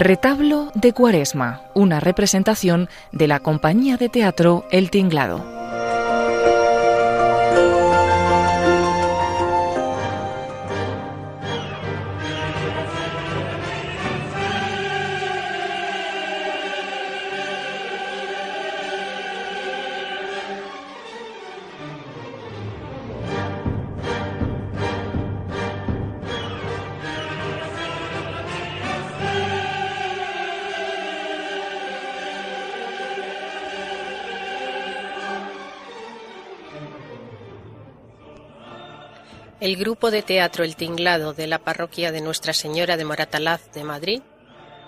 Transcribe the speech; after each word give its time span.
Retablo 0.00 0.70
de 0.76 0.92
Cuaresma, 0.92 1.62
una 1.74 1.98
representación 1.98 2.88
de 3.10 3.26
la 3.26 3.40
compañía 3.40 3.96
de 3.96 4.08
teatro 4.08 4.64
El 4.70 4.90
Tinglado. 4.92 5.57
Grupo 39.98 40.12
de 40.12 40.22
teatro 40.22 40.62
El 40.62 40.76
Tinglado 40.76 41.34
de 41.34 41.48
la 41.48 41.58
parroquia 41.58 42.12
de 42.12 42.20
Nuestra 42.20 42.52
Señora 42.52 42.96
de 42.96 43.04
Moratalaz 43.04 43.72
de 43.72 43.82
Madrid 43.82 44.22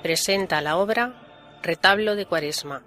presenta 0.05 0.60
la 0.60 0.77
obra 0.77 1.59
Retablo 1.64 2.14
de 2.14 2.27
Cuaresma 2.27 2.84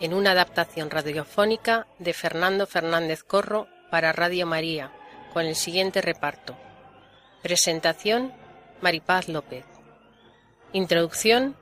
en 0.00 0.14
una 0.14 0.30
adaptación 0.30 0.88
radiofónica 0.88 1.86
de 1.98 2.14
Fernando 2.14 2.66
Fernández 2.66 3.22
Corro 3.22 3.68
para 3.90 4.14
Radio 4.14 4.46
María 4.46 4.90
con 5.34 5.44
el 5.44 5.54
siguiente 5.54 6.00
reparto. 6.00 6.56
Presentación 7.42 8.32
Maripaz 8.80 9.28
López. 9.28 9.66
Introducción 10.72 11.56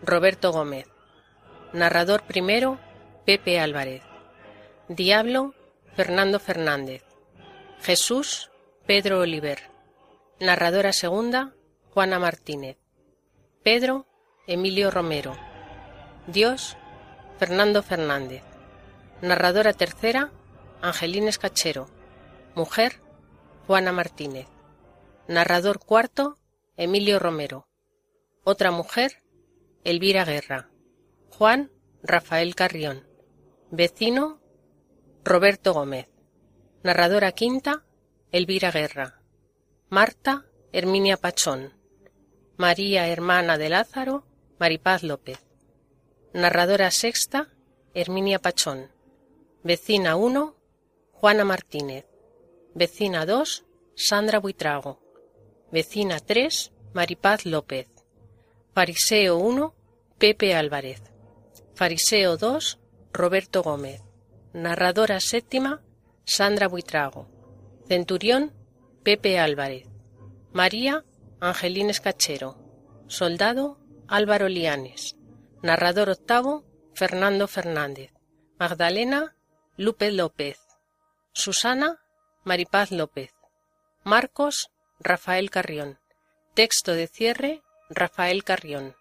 Roberto 0.00 0.52
Gómez. 0.52 0.86
Narrador 1.72 2.22
primero 2.22 2.78
Pepe 3.24 3.58
Álvarez. 3.58 4.04
Diablo 4.86 5.54
Fernando 5.96 6.38
Fernández. 6.38 7.02
Jesús 7.82 8.52
Pedro 8.86 9.18
Oliver. 9.18 9.58
Narradora 10.38 10.92
segunda, 10.92 11.56
Juana 11.92 12.20
Martínez. 12.20 12.78
Pedro, 13.64 14.06
Emilio 14.46 14.92
Romero. 14.92 15.36
Dios, 16.28 16.76
Fernando 17.36 17.82
Fernández. 17.82 18.44
Narradora 19.22 19.72
tercera, 19.72 20.30
Angelina 20.82 21.30
Escachero. 21.30 21.88
Mujer, 22.54 23.00
Juana 23.66 23.90
Martínez. 23.90 24.46
Narrador 25.26 25.80
cuarto, 25.80 26.36
Emilio 26.76 27.18
Romero. 27.18 27.66
Otra 28.44 28.70
mujer, 28.70 29.24
Elvira 29.82 30.24
Guerra. 30.24 30.70
Juan 31.30 31.72
Rafael 32.04 32.54
Carrión. 32.54 33.04
Vecino, 33.72 34.40
Roberto 35.24 35.74
Gómez. 35.74 36.06
Narradora 36.84 37.32
quinta, 37.32 37.85
Elvira 38.32 38.72
Guerra. 38.72 39.20
Marta 39.88 40.46
Herminia 40.72 41.16
Pachón. 41.16 41.74
María 42.56 43.06
Hermana 43.06 43.56
de 43.56 43.68
Lázaro 43.68 44.26
Maripaz 44.58 45.04
López. 45.04 45.38
Narradora 46.32 46.90
sexta 46.90 47.52
Herminia 47.94 48.40
Pachón. 48.40 48.90
Vecina 49.62 50.16
1 50.16 50.56
Juana 51.12 51.44
Martínez. 51.44 52.06
Vecina 52.74 53.26
2 53.26 53.64
Sandra 53.94 54.40
Buitrago. 54.40 55.00
Vecina 55.70 56.18
3 56.18 56.72
Maripaz 56.94 57.46
López. 57.46 57.88
Fariseo 58.74 59.36
1 59.36 59.72
Pepe 60.18 60.56
Álvarez. 60.56 61.00
Fariseo 61.74 62.36
2 62.36 62.80
Roberto 63.12 63.62
Gómez. 63.62 64.02
Narradora 64.52 65.20
séptima 65.20 65.80
Sandra 66.24 66.66
Buitrago. 66.66 67.35
Centurión 67.88 68.52
Pepe 69.04 69.38
Álvarez. 69.38 69.86
María 70.52 71.04
Angelín 71.40 71.88
Escachero. 71.88 72.58
Soldado 73.06 73.78
Álvaro 74.08 74.48
Lianes. 74.48 75.16
Narrador 75.62 76.10
octavo 76.10 76.64
Fernando 76.94 77.46
Fernández. 77.46 78.12
Magdalena 78.58 79.36
Lupe 79.76 80.10
López. 80.10 80.58
Susana 81.32 82.00
Maripaz 82.42 82.90
López. 82.90 83.32
Marcos 84.02 84.72
Rafael 84.98 85.50
Carrión. 85.50 86.00
Texto 86.54 86.92
de 86.92 87.06
cierre 87.06 87.62
Rafael 87.88 88.42
Carrión. 88.42 88.96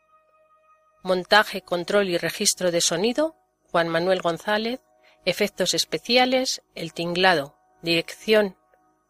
Montaje, 1.01 1.61
control 1.61 2.09
y 2.09 2.17
registro 2.19 2.69
de 2.69 2.81
sonido 2.81 3.35
Juan 3.71 3.87
Manuel 3.87 4.21
González. 4.21 4.79
Efectos 5.25 5.73
especiales 5.73 6.61
El 6.75 6.93
Tinglado. 6.93 7.57
Dirección 7.81 8.55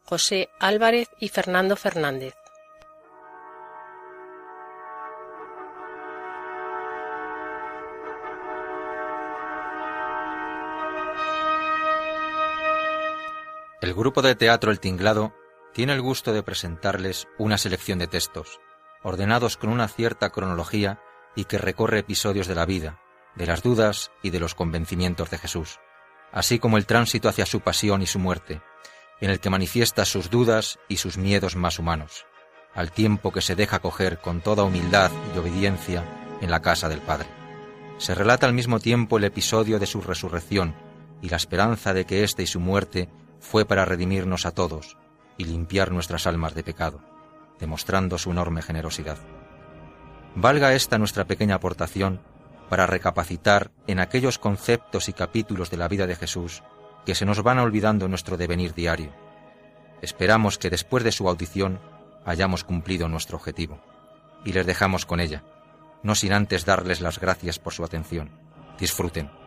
José 0.08 0.50
Álvarez 0.60 1.10
y 1.20 1.30
Fernando 1.30 1.76
Fernández. 1.76 2.36
El 13.82 13.94
grupo 13.96 14.22
de 14.22 14.36
teatro 14.36 14.72
El 14.72 14.80
Tinglado 14.80 15.34
tiene 15.74 15.94
el 15.94 16.02
gusto 16.02 16.34
de 16.34 16.44
presentarles 16.44 17.28
una 17.40 17.58
selección 17.58 17.98
de 17.98 18.08
textos, 18.08 18.60
ordenados 19.02 19.58
con 19.58 19.72
una 19.72 19.88
cierta 19.88 20.30
cronología 20.30 21.02
y 21.36 21.46
que 21.46 21.58
recorre 21.58 22.00
episodios 22.00 22.48
de 22.48 22.56
la 22.56 22.68
vida, 22.68 23.00
de 23.36 23.48
las 23.48 23.64
dudas 23.64 24.12
y 24.22 24.30
de 24.30 24.40
los 24.40 24.54
convencimientos 24.54 25.32
de 25.32 25.40
Jesús, 25.40 25.80
así 26.32 26.60
como 26.60 26.78
el 26.78 26.86
tránsito 26.86 27.28
hacia 27.28 27.48
su 27.48 27.62
pasión 27.62 28.02
y 28.04 28.08
su 28.08 28.20
muerte, 28.20 28.62
en 29.22 29.30
el 29.30 29.40
que 29.40 29.50
manifiesta 29.50 30.06
sus 30.06 30.30
dudas 30.30 30.80
y 30.88 30.98
sus 30.98 31.18
miedos 31.18 31.56
más 31.56 31.80
humanos, 31.80 32.26
al 32.74 32.92
tiempo 32.92 33.32
que 33.32 33.42
se 33.42 33.56
deja 33.56 33.80
coger 33.80 34.20
con 34.20 34.42
toda 34.42 34.64
humildad 34.64 35.12
y 35.34 35.38
obediencia 35.38 36.04
en 36.42 36.52
la 36.52 36.62
casa 36.62 36.90
del 36.90 37.00
Padre. 37.00 37.28
Se 37.98 38.14
relata 38.14 38.46
al 38.46 38.54
mismo 38.54 38.80
tiempo 38.80 39.18
el 39.18 39.24
episodio 39.24 39.80
de 39.80 39.86
su 39.86 40.02
resurrección 40.02 40.76
y 41.22 41.30
la 41.30 41.38
esperanza 41.38 41.94
de 41.94 42.06
que 42.06 42.24
éste 42.24 42.44
y 42.44 42.48
su 42.48 42.60
muerte 42.60 43.10
fue 43.40 43.66
para 43.66 43.86
redimirnos 43.86 44.46
a 44.46 44.52
todos 44.52 44.98
y 45.38 45.46
limpiar 45.46 45.92
nuestras 45.92 46.28
almas 46.28 46.54
de 46.54 46.64
pecado, 46.64 47.02
demostrando 47.60 48.18
su 48.18 48.32
enorme 48.32 48.62
generosidad. 48.62 49.18
Valga 50.36 50.74
esta 50.74 50.98
nuestra 50.98 51.26
pequeña 51.26 51.56
aportación 51.56 52.20
para 52.70 52.88
recapacitar 52.88 53.72
en 53.88 54.00
aquellos 54.00 54.40
conceptos 54.40 55.08
y 55.08 55.14
capítulos 55.14 55.70
de 55.70 55.78
la 55.78 55.88
vida 55.88 56.08
de 56.08 56.16
Jesús 56.16 56.64
que 57.06 57.16
se 57.16 57.26
nos 57.26 57.42
van 57.44 57.60
olvidando 57.60 58.08
nuestro 58.08 58.38
devenir 58.38 58.74
diario. 58.74 59.12
Esperamos 60.02 60.58
que 60.58 60.70
después 60.70 61.04
de 61.04 61.12
su 61.12 61.30
audición 61.30 61.80
hayamos 62.26 62.64
cumplido 62.64 63.08
nuestro 63.08 63.38
objetivo. 63.38 63.80
Y 64.44 64.54
les 64.54 64.66
dejamos 64.66 65.06
con 65.06 65.20
ella, 65.20 65.44
no 66.04 66.16
sin 66.16 66.34
antes 66.34 66.66
darles 66.66 67.02
las 67.02 67.20
gracias 67.20 67.60
por 67.60 67.74
su 67.74 67.84
atención. 67.84 68.30
Disfruten. 68.80 69.45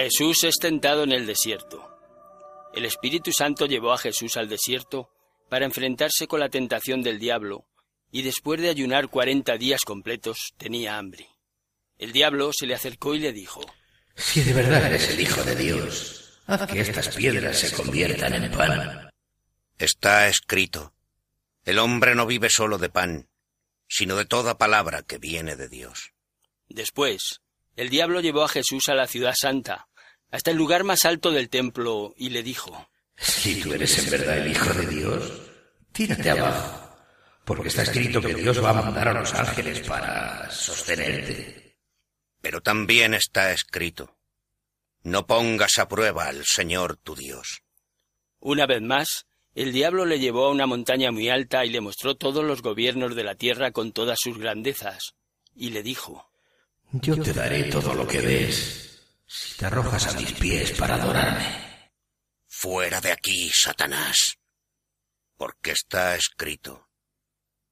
Jesús 0.00 0.44
es 0.44 0.58
tentado 0.60 1.02
en 1.02 1.10
el 1.10 1.26
desierto. 1.26 1.90
El 2.72 2.84
Espíritu 2.84 3.32
Santo 3.32 3.66
llevó 3.66 3.92
a 3.92 3.98
Jesús 3.98 4.36
al 4.36 4.48
desierto 4.48 5.10
para 5.48 5.64
enfrentarse 5.64 6.28
con 6.28 6.38
la 6.38 6.48
tentación 6.48 7.02
del 7.02 7.18
diablo, 7.18 7.66
y 8.12 8.22
después 8.22 8.60
de 8.60 8.68
ayunar 8.68 9.08
cuarenta 9.08 9.56
días 9.56 9.80
completos 9.84 10.54
tenía 10.56 10.98
hambre. 10.98 11.26
El 11.98 12.12
diablo 12.12 12.52
se 12.56 12.66
le 12.66 12.76
acercó 12.76 13.16
y 13.16 13.18
le 13.18 13.32
dijo, 13.32 13.60
Si 14.14 14.44
de 14.44 14.52
verdad 14.52 14.86
eres 14.86 15.10
el 15.10 15.18
Hijo 15.18 15.42
de 15.42 15.56
Dios, 15.56 16.42
haz 16.46 16.70
que 16.70 16.78
estas 16.78 17.16
piedras 17.16 17.58
se 17.58 17.72
conviertan 17.72 18.34
en 18.34 18.52
pan. 18.52 19.10
Está 19.78 20.28
escrito, 20.28 20.94
el 21.64 21.80
hombre 21.80 22.14
no 22.14 22.24
vive 22.24 22.50
solo 22.50 22.78
de 22.78 22.88
pan, 22.88 23.28
sino 23.88 24.14
de 24.14 24.26
toda 24.26 24.58
palabra 24.58 25.02
que 25.02 25.18
viene 25.18 25.56
de 25.56 25.68
Dios. 25.68 26.12
Después, 26.68 27.40
el 27.74 27.90
diablo 27.90 28.20
llevó 28.20 28.44
a 28.44 28.48
Jesús 28.48 28.88
a 28.88 28.94
la 28.94 29.08
ciudad 29.08 29.34
santa, 29.36 29.87
hasta 30.30 30.50
el 30.50 30.56
lugar 30.56 30.84
más 30.84 31.04
alto 31.04 31.30
del 31.30 31.48
templo, 31.48 32.14
y 32.16 32.30
le 32.30 32.42
dijo, 32.42 32.88
Si 33.16 33.60
tú 33.60 33.72
eres 33.72 33.98
en 33.98 34.10
verdad 34.10 34.38
el 34.38 34.50
Hijo 34.50 34.72
de 34.74 34.86
Dios, 34.86 35.32
tírate 35.92 36.30
abajo, 36.30 36.96
porque 37.44 37.68
está 37.68 37.82
escrito 37.82 38.20
que 38.20 38.34
Dios 38.34 38.62
va 38.62 38.70
a 38.70 38.82
mandar 38.82 39.08
a 39.08 39.20
los 39.20 39.32
ángeles 39.34 39.80
para 39.80 40.50
sostenerte. 40.50 41.76
Pero 42.40 42.60
también 42.60 43.14
está 43.14 43.52
escrito, 43.52 44.16
no 45.02 45.26
pongas 45.26 45.78
a 45.78 45.88
prueba 45.88 46.26
al 46.26 46.44
Señor 46.44 46.96
tu 46.96 47.14
Dios. 47.14 47.62
Una 48.40 48.66
vez 48.66 48.82
más, 48.82 49.26
el 49.54 49.72
diablo 49.72 50.04
le 50.04 50.20
llevó 50.20 50.46
a 50.46 50.50
una 50.50 50.66
montaña 50.66 51.10
muy 51.10 51.28
alta 51.28 51.64
y 51.64 51.70
le 51.70 51.80
mostró 51.80 52.16
todos 52.16 52.44
los 52.44 52.62
gobiernos 52.62 53.16
de 53.16 53.24
la 53.24 53.34
tierra 53.34 53.72
con 53.72 53.92
todas 53.92 54.18
sus 54.20 54.38
grandezas, 54.38 55.14
y 55.56 55.70
le 55.70 55.82
dijo, 55.82 56.30
Yo 56.92 57.20
te 57.20 57.32
daré 57.32 57.64
todo 57.64 57.94
lo 57.94 58.06
que 58.06 58.20
ves, 58.20 58.97
si 59.28 59.56
te 59.56 59.66
arrojas 59.66 60.06
a 60.06 60.14
mis 60.14 60.32
pies 60.32 60.72
para 60.72 60.94
adorarme. 60.94 61.92
Fuera 62.46 63.00
de 63.00 63.12
aquí, 63.12 63.50
Satanás, 63.50 64.38
porque 65.36 65.72
está 65.72 66.16
escrito, 66.16 66.88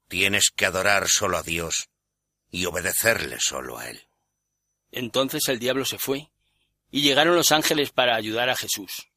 tienes 0.07 0.51
que 0.55 0.67
adorar 0.67 1.09
solo 1.09 1.39
a 1.39 1.43
Dios 1.43 1.89
y 2.51 2.67
obedecerle 2.67 3.41
solo 3.41 3.79
a 3.79 3.89
Él. 3.89 4.07
Entonces 4.93 5.49
el 5.49 5.59
diablo 5.59 5.85
se 5.85 5.99
fue, 5.99 6.31
y 6.91 7.03
llegaron 7.03 7.35
los 7.35 7.51
ángeles 7.53 7.91
para 7.91 8.15
ayudar 8.15 8.51
a 8.51 8.57
Jesús. 8.57 9.09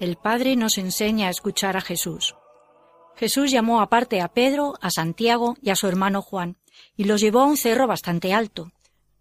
El 0.00 0.14
Padre 0.14 0.54
nos 0.54 0.78
enseña 0.78 1.26
a 1.26 1.30
escuchar 1.30 1.76
a 1.76 1.80
Jesús. 1.80 2.36
Jesús 3.16 3.50
llamó 3.50 3.80
aparte 3.80 4.20
a 4.20 4.28
Pedro, 4.28 4.74
a 4.80 4.92
Santiago 4.92 5.56
y 5.60 5.70
a 5.70 5.74
su 5.74 5.88
hermano 5.88 6.22
Juan, 6.22 6.56
y 6.96 7.02
los 7.02 7.20
llevó 7.20 7.40
a 7.40 7.46
un 7.46 7.56
cerro 7.56 7.88
bastante 7.88 8.32
alto. 8.32 8.70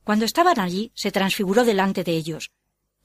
Cuando 0.03 0.25
estaban 0.25 0.59
allí, 0.59 0.91
se 0.93 1.11
transfiguró 1.11 1.65
delante 1.65 2.03
de 2.03 2.11
ellos. 2.11 2.51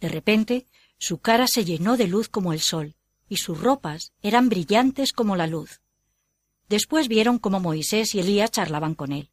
De 0.01 0.11
repente, 0.11 0.67
su 0.99 1.17
cara 1.17 1.47
se 1.47 1.65
llenó 1.65 1.97
de 1.97 2.09
luz 2.09 2.29
como 2.29 2.53
el 2.53 2.61
sol, 2.61 2.95
y 3.27 3.39
sus 3.39 3.59
ropas 3.59 4.13
eran 4.21 4.51
brillantes 4.51 5.15
como 5.15 5.35
la 5.35 5.47
luz. 5.47 5.81
Después 6.69 7.09
vieron 7.09 7.39
cómo 7.39 7.59
Moisés 7.59 8.15
y 8.15 8.21
Elías 8.21 8.51
charlaban 8.51 8.95
con 8.95 9.13
él. 9.13 9.31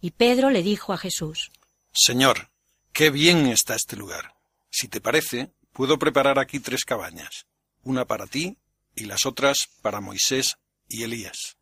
Y 0.00 0.12
Pedro 0.12 0.48
le 0.48 0.62
dijo 0.62 0.94
a 0.94 0.98
Jesús, 0.98 1.50
Señor, 1.92 2.50
qué 2.94 3.10
bien 3.10 3.46
está 3.46 3.74
este 3.74 3.96
lugar. 3.96 4.34
Si 4.70 4.88
te 4.88 5.02
parece, 5.02 5.52
puedo 5.72 5.98
preparar 5.98 6.38
aquí 6.38 6.58
tres 6.58 6.86
cabañas 6.86 7.46
una 7.86 8.04
para 8.04 8.26
ti 8.26 8.58
y 8.96 9.04
las 9.04 9.26
otras 9.26 9.68
para 9.80 10.00
Moisés 10.00 10.56
y 10.88 11.04
Elías. 11.04 11.56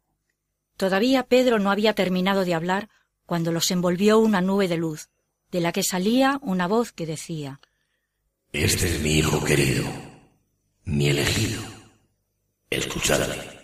Todavía 0.78 1.26
Pedro 1.26 1.58
no 1.58 1.70
había 1.70 1.94
terminado 1.94 2.44
de 2.44 2.54
hablar 2.54 2.88
cuando 3.26 3.52
los 3.52 3.70
envolvió 3.70 4.18
una 4.18 4.40
nube 4.40 4.66
de 4.66 4.78
luz, 4.78 5.10
de 5.52 5.60
la 5.60 5.70
que 5.70 5.82
salía 5.82 6.40
una 6.42 6.66
voz 6.66 6.92
que 6.92 7.06
decía 7.06 7.60
Este 8.52 8.94
es 8.94 9.00
mi 9.02 9.18
Hijo 9.18 9.44
querido, 9.44 9.84
mi 10.84 11.10
elegido. 11.10 11.62
Escuchadle. 12.70 13.54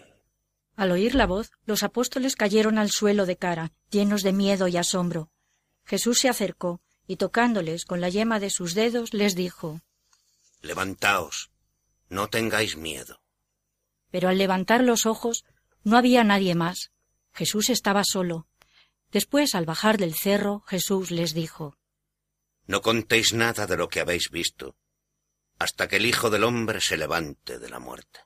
Al 0.76 0.92
oír 0.92 1.14
la 1.14 1.26
voz, 1.26 1.50
los 1.64 1.82
apóstoles 1.82 2.36
cayeron 2.36 2.78
al 2.78 2.90
suelo 2.90 3.24
de 3.26 3.36
cara, 3.36 3.72
llenos 3.90 4.22
de 4.22 4.32
miedo 4.32 4.68
y 4.68 4.76
asombro. 4.76 5.30
Jesús 5.84 6.20
se 6.20 6.28
acercó 6.28 6.80
y 7.06 7.16
tocándoles 7.16 7.86
con 7.86 8.02
la 8.02 8.10
yema 8.10 8.38
de 8.38 8.50
sus 8.50 8.74
dedos 8.74 9.14
les 9.14 9.34
dijo 9.34 9.80
Levantaos, 10.60 11.50
no 12.10 12.28
tengáis 12.28 12.76
miedo. 12.76 13.22
Pero 14.10 14.28
al 14.28 14.36
levantar 14.36 14.82
los 14.82 15.06
ojos 15.06 15.44
no 15.82 15.96
había 15.96 16.24
nadie 16.24 16.54
más. 16.54 16.90
Jesús 17.32 17.70
estaba 17.70 18.02
solo. 18.04 18.46
Después, 19.10 19.54
al 19.54 19.64
bajar 19.64 19.96
del 19.96 20.14
cerro, 20.14 20.62
Jesús 20.66 21.10
les 21.10 21.32
dijo 21.32 21.78
No 22.66 22.82
contéis 22.82 23.32
nada 23.32 23.66
de 23.66 23.76
lo 23.76 23.88
que 23.88 24.00
habéis 24.00 24.30
visto, 24.30 24.76
hasta 25.58 25.88
que 25.88 25.96
el 25.96 26.06
Hijo 26.06 26.30
del 26.30 26.44
Hombre 26.44 26.80
se 26.80 26.96
levante 26.96 27.58
de 27.58 27.68
la 27.70 27.78
muerte. 27.78 28.20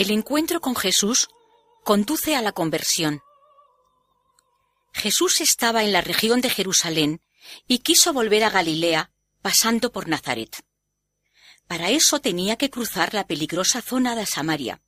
El 0.00 0.10
encuentro 0.12 0.62
con 0.62 0.74
Jesús 0.76 1.28
conduce 1.84 2.34
a 2.34 2.40
la 2.40 2.52
conversión. 2.52 3.20
Jesús 4.94 5.42
estaba 5.42 5.84
en 5.84 5.92
la 5.92 6.00
región 6.00 6.40
de 6.40 6.48
Jerusalén 6.48 7.20
y 7.66 7.80
quiso 7.80 8.14
volver 8.14 8.44
a 8.44 8.48
Galilea 8.48 9.12
pasando 9.42 9.92
por 9.92 10.08
Nazaret. 10.08 10.64
Para 11.66 11.90
eso 11.90 12.18
tenía 12.18 12.56
que 12.56 12.70
cruzar 12.70 13.12
la 13.12 13.26
peligrosa 13.26 13.82
zona 13.82 14.16
de 14.16 14.24
Samaria. 14.24 14.80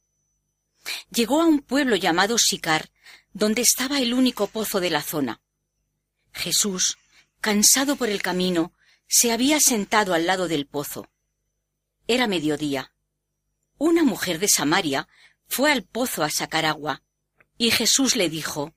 Llegó 1.11 1.42
a 1.42 1.47
un 1.47 1.61
pueblo 1.61 1.97
llamado 1.97 2.38
Sicar, 2.38 2.90
donde 3.35 3.61
estaba 3.61 4.00
el 4.00 4.14
único 4.14 4.47
pozo 4.47 4.81
de 4.81 4.88
la 4.88 5.02
zona. 5.02 5.42
Jesús, 6.33 6.97
cansado 7.42 7.97
por 7.97 8.09
el 8.09 8.23
camino, 8.23 8.73
se 9.09 9.31
había 9.31 9.61
sentado 9.61 10.14
al 10.14 10.25
lado 10.25 10.49
del 10.49 10.66
pozo. 10.66 11.11
Era 12.07 12.26
mediodía. 12.26 12.92
Una 13.85 14.05
mujer 14.05 14.39
de 14.39 14.47
Samaria 14.47 15.09
fue 15.49 15.73
al 15.73 15.83
pozo 15.83 16.23
a 16.23 16.31
sacar 16.31 16.67
agua, 16.67 17.03
y 17.59 17.73
Jesús 17.73 18.15
le 18.15 18.29
dijo 18.29 18.73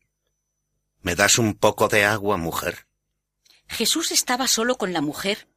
¿Me 1.04 1.14
das 1.14 1.38
un 1.38 1.54
poco 1.54 1.88
de 1.90 2.06
agua, 2.06 2.38
mujer? 2.38 2.88
Jesús 3.68 4.12
estaba 4.12 4.48
solo 4.48 4.80
con 4.80 4.94
la 4.94 5.02
mujer, 5.02 5.48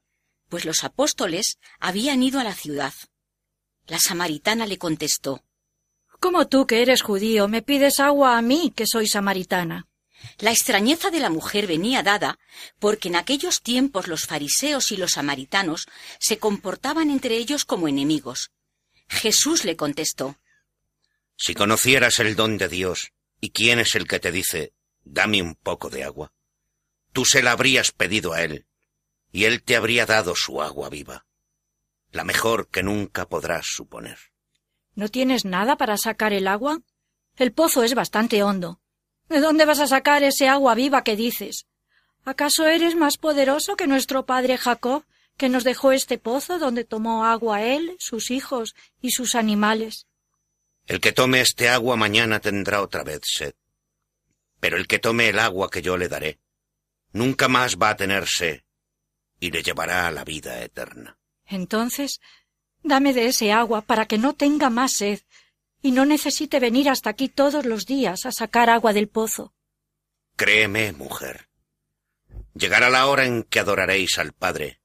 pues 0.50 0.66
los 0.66 0.84
apóstoles 0.84 1.56
habían 1.80 2.22
ido 2.22 2.40
a 2.40 2.44
la 2.44 2.54
ciudad. 2.54 2.92
La 3.86 3.98
samaritana 3.98 4.66
le 4.66 4.76
contestó 4.76 5.42
¿Cómo 6.20 6.46
tú, 6.46 6.66
que 6.66 6.82
eres 6.82 7.00
judío, 7.00 7.48
me 7.48 7.62
pides 7.62 8.00
agua 8.00 8.36
a 8.36 8.42
mí, 8.42 8.70
que 8.76 8.84
soy 8.86 9.08
samaritana? 9.08 9.88
La 10.40 10.50
extrañeza 10.50 11.08
de 11.08 11.20
la 11.20 11.30
mujer 11.30 11.66
venía 11.66 12.02
dada 12.02 12.38
porque 12.78 13.08
en 13.08 13.16
aquellos 13.16 13.62
tiempos 13.62 14.08
los 14.08 14.26
fariseos 14.26 14.92
y 14.92 14.98
los 14.98 15.12
samaritanos 15.12 15.86
se 16.20 16.38
comportaban 16.38 17.08
entre 17.08 17.38
ellos 17.38 17.64
como 17.64 17.88
enemigos, 17.88 18.50
Jesús 19.08 19.64
le 19.64 19.76
contestó 19.76 20.38
Si 21.36 21.54
conocieras 21.54 22.18
el 22.20 22.36
don 22.36 22.58
de 22.58 22.68
Dios 22.68 23.12
y 23.40 23.50
quién 23.50 23.78
es 23.78 23.94
el 23.94 24.06
que 24.06 24.20
te 24.20 24.32
dice 24.32 24.72
dame 25.04 25.40
un 25.42 25.54
poco 25.54 25.88
de 25.90 26.04
agua, 26.04 26.32
tú 27.12 27.24
se 27.24 27.42
la 27.42 27.52
habrías 27.52 27.92
pedido 27.92 28.32
a 28.32 28.42
él 28.42 28.66
y 29.32 29.44
él 29.44 29.62
te 29.62 29.76
habría 29.76 30.06
dado 30.06 30.34
su 30.34 30.62
agua 30.62 30.88
viva, 30.88 31.26
la 32.10 32.24
mejor 32.24 32.68
que 32.68 32.82
nunca 32.82 33.28
podrás 33.28 33.66
suponer. 33.66 34.18
¿No 34.94 35.08
tienes 35.08 35.44
nada 35.44 35.76
para 35.76 35.96
sacar 35.96 36.32
el 36.32 36.48
agua? 36.48 36.80
El 37.36 37.52
pozo 37.52 37.82
es 37.84 37.94
bastante 37.94 38.42
hondo. 38.42 38.80
¿De 39.28 39.40
dónde 39.40 39.64
vas 39.64 39.80
a 39.80 39.86
sacar 39.86 40.22
ese 40.22 40.48
agua 40.48 40.74
viva 40.74 41.04
que 41.04 41.14
dices? 41.14 41.66
¿Acaso 42.24 42.66
eres 42.66 42.96
más 42.96 43.16
poderoso 43.16 43.76
que 43.76 43.86
nuestro 43.86 44.26
padre 44.26 44.58
Jacob, 44.58 45.04
que 45.38 45.48
nos 45.48 45.64
dejó 45.64 45.92
este 45.92 46.18
pozo 46.18 46.58
donde 46.58 46.84
tomó 46.84 47.24
agua 47.24 47.62
él, 47.62 47.96
sus 48.00 48.30
hijos 48.30 48.74
y 49.00 49.12
sus 49.12 49.34
animales. 49.34 50.06
El 50.86 51.00
que 51.00 51.12
tome 51.12 51.40
este 51.40 51.68
agua 51.68 51.96
mañana 51.96 52.40
tendrá 52.40 52.82
otra 52.82 53.04
vez 53.04 53.20
sed. 53.22 53.54
Pero 54.60 54.76
el 54.76 54.88
que 54.88 54.98
tome 54.98 55.28
el 55.28 55.38
agua 55.38 55.70
que 55.70 55.80
yo 55.80 55.96
le 55.96 56.08
daré, 56.08 56.40
nunca 57.12 57.46
más 57.46 57.76
va 57.76 57.90
a 57.90 57.96
tener 57.96 58.26
sed 58.26 58.62
y 59.38 59.52
le 59.52 59.62
llevará 59.62 60.08
a 60.08 60.10
la 60.10 60.24
vida 60.24 60.60
eterna. 60.62 61.16
Entonces, 61.46 62.20
dame 62.82 63.14
de 63.14 63.26
ese 63.26 63.52
agua 63.52 63.82
para 63.82 64.06
que 64.06 64.18
no 64.18 64.34
tenga 64.34 64.70
más 64.70 64.92
sed 64.92 65.20
y 65.80 65.92
no 65.92 66.04
necesite 66.04 66.58
venir 66.58 66.88
hasta 66.90 67.10
aquí 67.10 67.28
todos 67.28 67.64
los 67.64 67.86
días 67.86 68.26
a 68.26 68.32
sacar 68.32 68.70
agua 68.70 68.92
del 68.92 69.08
pozo. 69.08 69.54
Créeme, 70.34 70.92
mujer, 70.92 71.48
llegará 72.54 72.90
la 72.90 73.06
hora 73.06 73.24
en 73.24 73.44
que 73.44 73.60
adoraréis 73.60 74.18
al 74.18 74.32
Padre, 74.32 74.77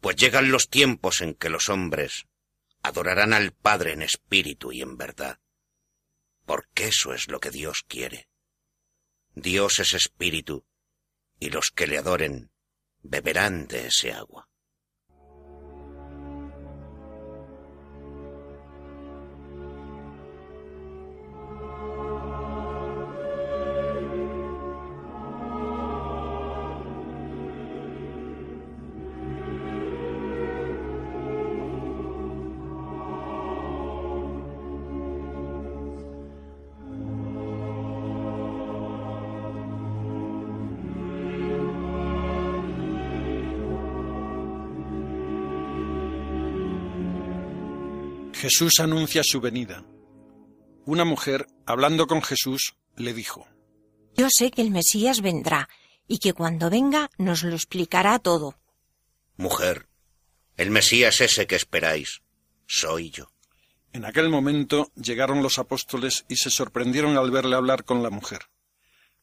pues 0.00 0.16
llegan 0.16 0.50
los 0.50 0.68
tiempos 0.68 1.20
en 1.20 1.34
que 1.34 1.50
los 1.50 1.68
hombres 1.68 2.26
adorarán 2.82 3.32
al 3.32 3.52
Padre 3.52 3.92
en 3.92 4.02
espíritu 4.02 4.72
y 4.72 4.82
en 4.82 4.96
verdad, 4.96 5.40
porque 6.44 6.88
eso 6.88 7.12
es 7.12 7.28
lo 7.28 7.40
que 7.40 7.50
Dios 7.50 7.84
quiere. 7.86 8.28
Dios 9.34 9.80
es 9.80 9.92
espíritu, 9.94 10.64
y 11.38 11.50
los 11.50 11.70
que 11.74 11.86
le 11.86 11.98
adoren 11.98 12.50
beberán 13.02 13.66
de 13.66 13.88
ese 13.88 14.12
agua. 14.12 14.48
Jesús 48.46 48.78
anuncia 48.78 49.24
su 49.24 49.40
venida. 49.40 49.84
Una 50.84 51.04
mujer, 51.04 51.48
hablando 51.66 52.06
con 52.06 52.22
Jesús, 52.22 52.76
le 52.94 53.12
dijo, 53.12 53.48
Yo 54.16 54.28
sé 54.30 54.52
que 54.52 54.62
el 54.62 54.70
Mesías 54.70 55.20
vendrá 55.20 55.68
y 56.06 56.18
que 56.18 56.32
cuando 56.32 56.70
venga 56.70 57.10
nos 57.18 57.42
lo 57.42 57.56
explicará 57.56 58.20
todo. 58.20 58.54
Mujer, 59.36 59.88
el 60.56 60.70
Mesías 60.70 61.20
ese 61.20 61.48
que 61.48 61.56
esperáis, 61.56 62.22
soy 62.68 63.10
yo. 63.10 63.32
En 63.92 64.04
aquel 64.04 64.28
momento 64.28 64.92
llegaron 64.94 65.42
los 65.42 65.58
apóstoles 65.58 66.24
y 66.28 66.36
se 66.36 66.50
sorprendieron 66.50 67.16
al 67.16 67.32
verle 67.32 67.56
hablar 67.56 67.82
con 67.82 68.04
la 68.04 68.10
mujer, 68.10 68.42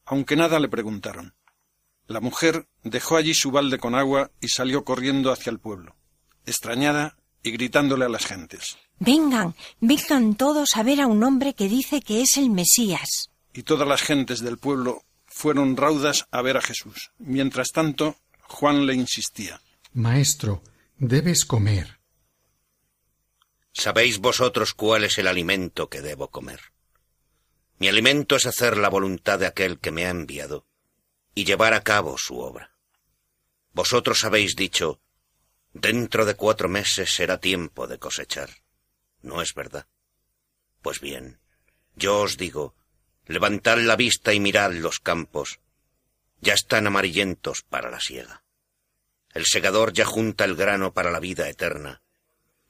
aunque 0.04 0.36
nada 0.36 0.60
le 0.60 0.68
preguntaron. 0.68 1.34
La 2.06 2.20
mujer 2.20 2.68
dejó 2.82 3.16
allí 3.16 3.32
su 3.32 3.50
balde 3.50 3.78
con 3.78 3.94
agua 3.94 4.32
y 4.42 4.48
salió 4.48 4.84
corriendo 4.84 5.32
hacia 5.32 5.48
el 5.48 5.60
pueblo, 5.60 5.96
extrañada 6.44 7.16
y 7.44 7.52
gritándole 7.52 8.06
a 8.06 8.08
las 8.08 8.26
gentes. 8.26 8.78
Vengan, 8.98 9.54
vengan 9.80 10.34
todos 10.34 10.70
a 10.74 10.82
ver 10.82 11.00
a 11.00 11.06
un 11.06 11.22
hombre 11.22 11.54
que 11.54 11.68
dice 11.68 12.00
que 12.00 12.22
es 12.22 12.36
el 12.38 12.50
Mesías. 12.50 13.30
Y 13.52 13.62
todas 13.62 13.86
las 13.86 14.02
gentes 14.02 14.40
del 14.40 14.58
pueblo 14.58 15.04
fueron 15.26 15.76
raudas 15.76 16.26
a 16.32 16.42
ver 16.42 16.56
a 16.56 16.62
Jesús. 16.62 17.12
Mientras 17.18 17.70
tanto, 17.70 18.16
Juan 18.48 18.86
le 18.86 18.94
insistía. 18.94 19.60
Maestro, 19.92 20.62
debes 20.96 21.44
comer. 21.44 22.00
¿Sabéis 23.72 24.18
vosotros 24.18 24.72
cuál 24.72 25.04
es 25.04 25.18
el 25.18 25.26
alimento 25.26 25.88
que 25.88 26.00
debo 26.00 26.28
comer? 26.28 26.60
Mi 27.78 27.88
alimento 27.88 28.36
es 28.36 28.46
hacer 28.46 28.78
la 28.78 28.88
voluntad 28.88 29.38
de 29.38 29.46
aquel 29.46 29.78
que 29.78 29.90
me 29.90 30.06
ha 30.06 30.10
enviado 30.10 30.66
y 31.34 31.44
llevar 31.44 31.74
a 31.74 31.82
cabo 31.82 32.16
su 32.16 32.38
obra. 32.38 32.70
Vosotros 33.72 34.24
habéis 34.24 34.54
dicho, 34.54 35.00
Dentro 35.74 36.24
de 36.24 36.36
cuatro 36.36 36.68
meses 36.68 37.12
será 37.12 37.40
tiempo 37.40 37.88
de 37.88 37.98
cosechar. 37.98 38.48
¿No 39.22 39.42
es 39.42 39.54
verdad? 39.54 39.88
Pues 40.82 41.00
bien, 41.00 41.40
yo 41.96 42.20
os 42.20 42.36
digo, 42.36 42.76
levantad 43.26 43.78
la 43.78 43.96
vista 43.96 44.32
y 44.32 44.38
mirad 44.38 44.72
los 44.72 45.00
campos. 45.00 45.58
Ya 46.40 46.54
están 46.54 46.86
amarillentos 46.86 47.62
para 47.62 47.90
la 47.90 47.98
siega. 47.98 48.44
El 49.32 49.46
segador 49.46 49.92
ya 49.92 50.04
junta 50.04 50.44
el 50.44 50.54
grano 50.54 50.94
para 50.94 51.10
la 51.10 51.18
vida 51.18 51.48
eterna, 51.48 52.02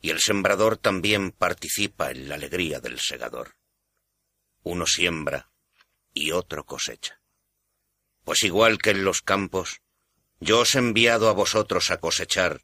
y 0.01 0.09
el 0.09 0.21
sembrador 0.21 0.79
también 0.79 1.31
participa 1.31 2.11
en 2.11 2.31
la 2.31 2.37
alegría 2.37 2.81
del 2.81 2.99
segador. 3.01 3.57
Uno 4.63 4.87
siembra 4.87 5.51
y 6.15 6.33
otro 6.33 6.65
cosecha. 6.65 7.21
Pues 8.25 8.45
igual 8.45 8.79
que 8.79 8.91
en 8.91 9.05
los 9.05 9.21
campos, 9.21 9.83
yo 10.41 10.61
os 10.61 10.75
he 10.75 10.79
enviado 10.79 11.29
a 11.29 11.33
vosotros 11.33 11.91
a 11.91 11.99
cosechar 11.99 12.63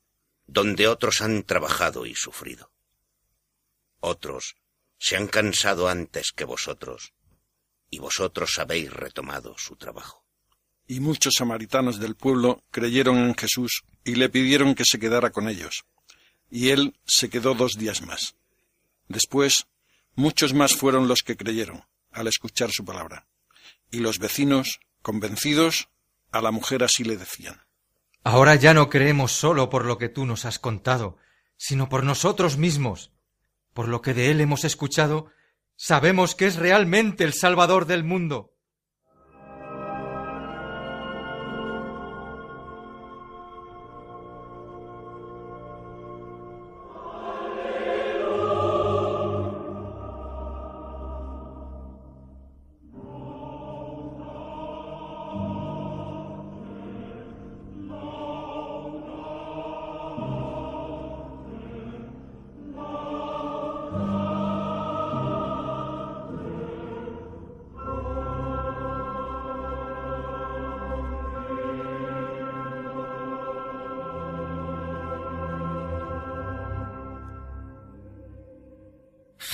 donde 0.51 0.89
otros 0.89 1.23
han 1.23 1.45
trabajado 1.45 2.07
y 2.07 2.15
sufrido. 2.17 2.73
Otros 4.01 4.57
se 4.99 5.17
han 5.17 5.29
cansado 5.29 5.89
antes 5.89 6.33
que 6.33 6.45
vosotros, 6.45 7.13
y 7.89 8.01
vosotros 8.01 8.59
habéis 8.59 8.93
retomado 8.93 9.57
su 9.59 9.77
trabajo. 9.77 10.27
Y 10.89 10.99
muchos 10.99 11.35
samaritanos 11.35 12.01
del 12.01 12.17
pueblo 12.17 12.65
creyeron 12.73 13.19
en 13.19 13.37
Jesús 13.37 13.85
y 14.03 14.17
le 14.17 14.29
pidieron 14.29 14.75
que 14.75 14.85
se 14.85 14.99
quedara 14.99 15.31
con 15.31 15.49
ellos. 15.49 15.85
Y 16.51 16.71
él 16.71 16.99
se 17.07 17.31
quedó 17.31 17.55
dos 17.55 17.75
días 17.79 18.03
más. 18.03 18.35
Después, 19.07 19.69
muchos 20.17 20.53
más 20.53 20.75
fueron 20.75 21.07
los 21.07 21.23
que 21.23 21.37
creyeron 21.37 21.85
al 22.11 22.27
escuchar 22.27 22.73
su 22.73 22.85
palabra. 22.85 23.29
Y 23.93 24.01
los 24.01 24.19
vecinos, 24.19 24.81
convencidos, 25.01 25.89
a 26.33 26.43
la 26.43 26.51
mujer 26.51 26.83
así 26.83 27.05
le 27.05 27.17
decían. 27.17 27.63
Ahora 28.23 28.55
ya 28.55 28.75
no 28.75 28.91
creemos 28.91 29.33
solo 29.33 29.71
por 29.71 29.85
lo 29.85 29.97
que 29.97 30.09
tú 30.09 30.27
nos 30.27 30.45
has 30.45 30.59
contado, 30.59 31.17
sino 31.57 31.89
por 31.89 32.05
nosotros 32.05 32.59
mismos. 32.59 33.13
Por 33.73 33.89
lo 33.89 34.03
que 34.03 34.15
de 34.15 34.31
él 34.31 34.41
hemos 34.41 34.65
escuchado, 34.65 35.27
sabemos 35.77 36.35
que 36.35 36.47
es 36.47 36.57
realmente 36.57 37.25
el 37.25 37.33
Salvador 37.33 37.87
del 37.87 38.05
mundo. 38.05 38.55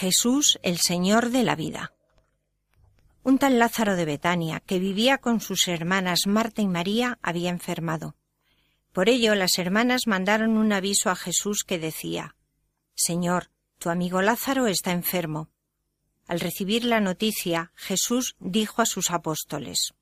Jesús 0.06 0.60
el 0.62 0.78
Señor 0.78 1.30
de 1.30 1.42
la 1.42 1.56
vida. 1.56 1.92
Un 3.24 3.38
tal 3.38 3.58
Lázaro 3.58 3.96
de 3.96 4.04
Betania, 4.04 4.60
que 4.60 4.78
vivía 4.78 5.18
con 5.18 5.40
sus 5.40 5.66
hermanas 5.66 6.28
Marta 6.28 6.62
y 6.62 6.68
María, 6.68 7.18
había 7.22 7.50
enfermado. 7.50 8.14
Por 8.92 9.08
ello 9.08 9.34
las 9.34 9.58
hermanas 9.58 10.02
mandaron 10.06 10.58
un 10.58 10.72
aviso 10.72 11.10
a 11.10 11.16
Jesús 11.16 11.64
que 11.64 11.80
decía 11.80 12.36
Señor, 12.94 13.50
tu 13.80 13.90
amigo 13.90 14.22
Lázaro 14.22 14.68
está 14.68 14.92
enfermo. 14.92 15.50
Al 16.28 16.38
recibir 16.38 16.84
la 16.84 17.00
noticia, 17.00 17.72
Jesús 17.74 18.36
dijo 18.38 18.82
a 18.82 18.86
sus 18.86 19.10
apóstoles 19.10 19.92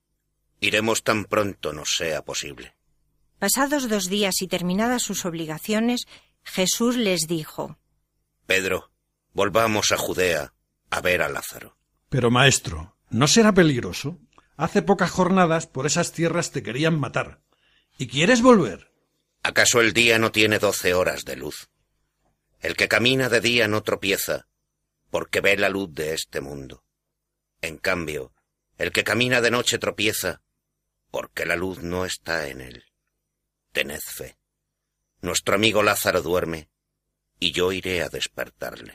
Iremos 0.61 1.03
tan 1.03 1.25
pronto 1.25 1.73
nos 1.73 1.97
sea 1.97 2.27
posible. 2.27 2.75
Pasados 3.39 3.89
dos 3.89 4.11
días 4.11 4.43
y 4.43 4.49
terminadas 4.49 5.03
sus 5.03 5.25
obligaciones, 5.25 6.05
Jesús 6.43 6.97
les 6.97 7.23
dijo 7.27 7.79
Pedro, 8.47 8.91
Volvamos 9.35 9.93
a 9.93 9.97
Judea 9.97 10.55
a 10.91 11.01
ver 11.01 11.21
a 11.21 11.29
Lázaro. 11.29 11.77
Pero, 12.09 12.31
maestro, 12.31 12.97
¿no 13.11 13.27
será 13.27 13.53
peligroso? 13.53 14.19
Hace 14.57 14.81
pocas 14.81 15.11
jornadas 15.11 15.67
por 15.67 15.87
esas 15.87 16.13
tierras 16.13 16.53
te 16.53 16.63
querían 16.63 16.99
matar. 16.99 17.43
¿Y 17.99 18.07
quieres 18.07 18.43
volver? 18.43 18.93
¿Acaso 19.43 19.81
el 19.81 19.93
día 19.93 20.19
no 20.19 20.31
tiene 20.31 20.61
doce 20.61 20.95
horas 20.95 21.25
de 21.25 21.35
luz? 21.35 21.69
El 22.61 22.77
que 22.77 22.87
camina 22.87 23.29
de 23.29 23.41
día 23.41 23.67
no 23.67 23.83
tropieza, 23.83 24.47
porque 25.11 25.41
ve 25.41 25.57
la 25.57 25.69
luz 25.69 25.93
de 25.93 26.15
este 26.15 26.41
mundo. 26.41 26.85
En 27.61 27.77
cambio, 27.77 28.33
el 28.79 28.93
que 28.93 29.03
camina 29.03 29.41
de 29.41 29.51
noche 29.51 29.79
tropieza, 29.79 30.43
porque 31.11 31.45
la 31.45 31.57
luz 31.57 31.81
no 31.83 32.05
está 32.05 32.49
en 32.49 32.61
él. 32.61 32.85
Tened 33.73 34.01
fe. 34.01 34.39
Nuestro 35.21 35.57
amigo 35.57 35.83
Lázaro 35.83 36.23
duerme, 36.23 36.69
y 37.41 37.51
yo 37.51 37.73
iré 37.73 38.03
a 38.03 38.09
despertarle. 38.09 38.95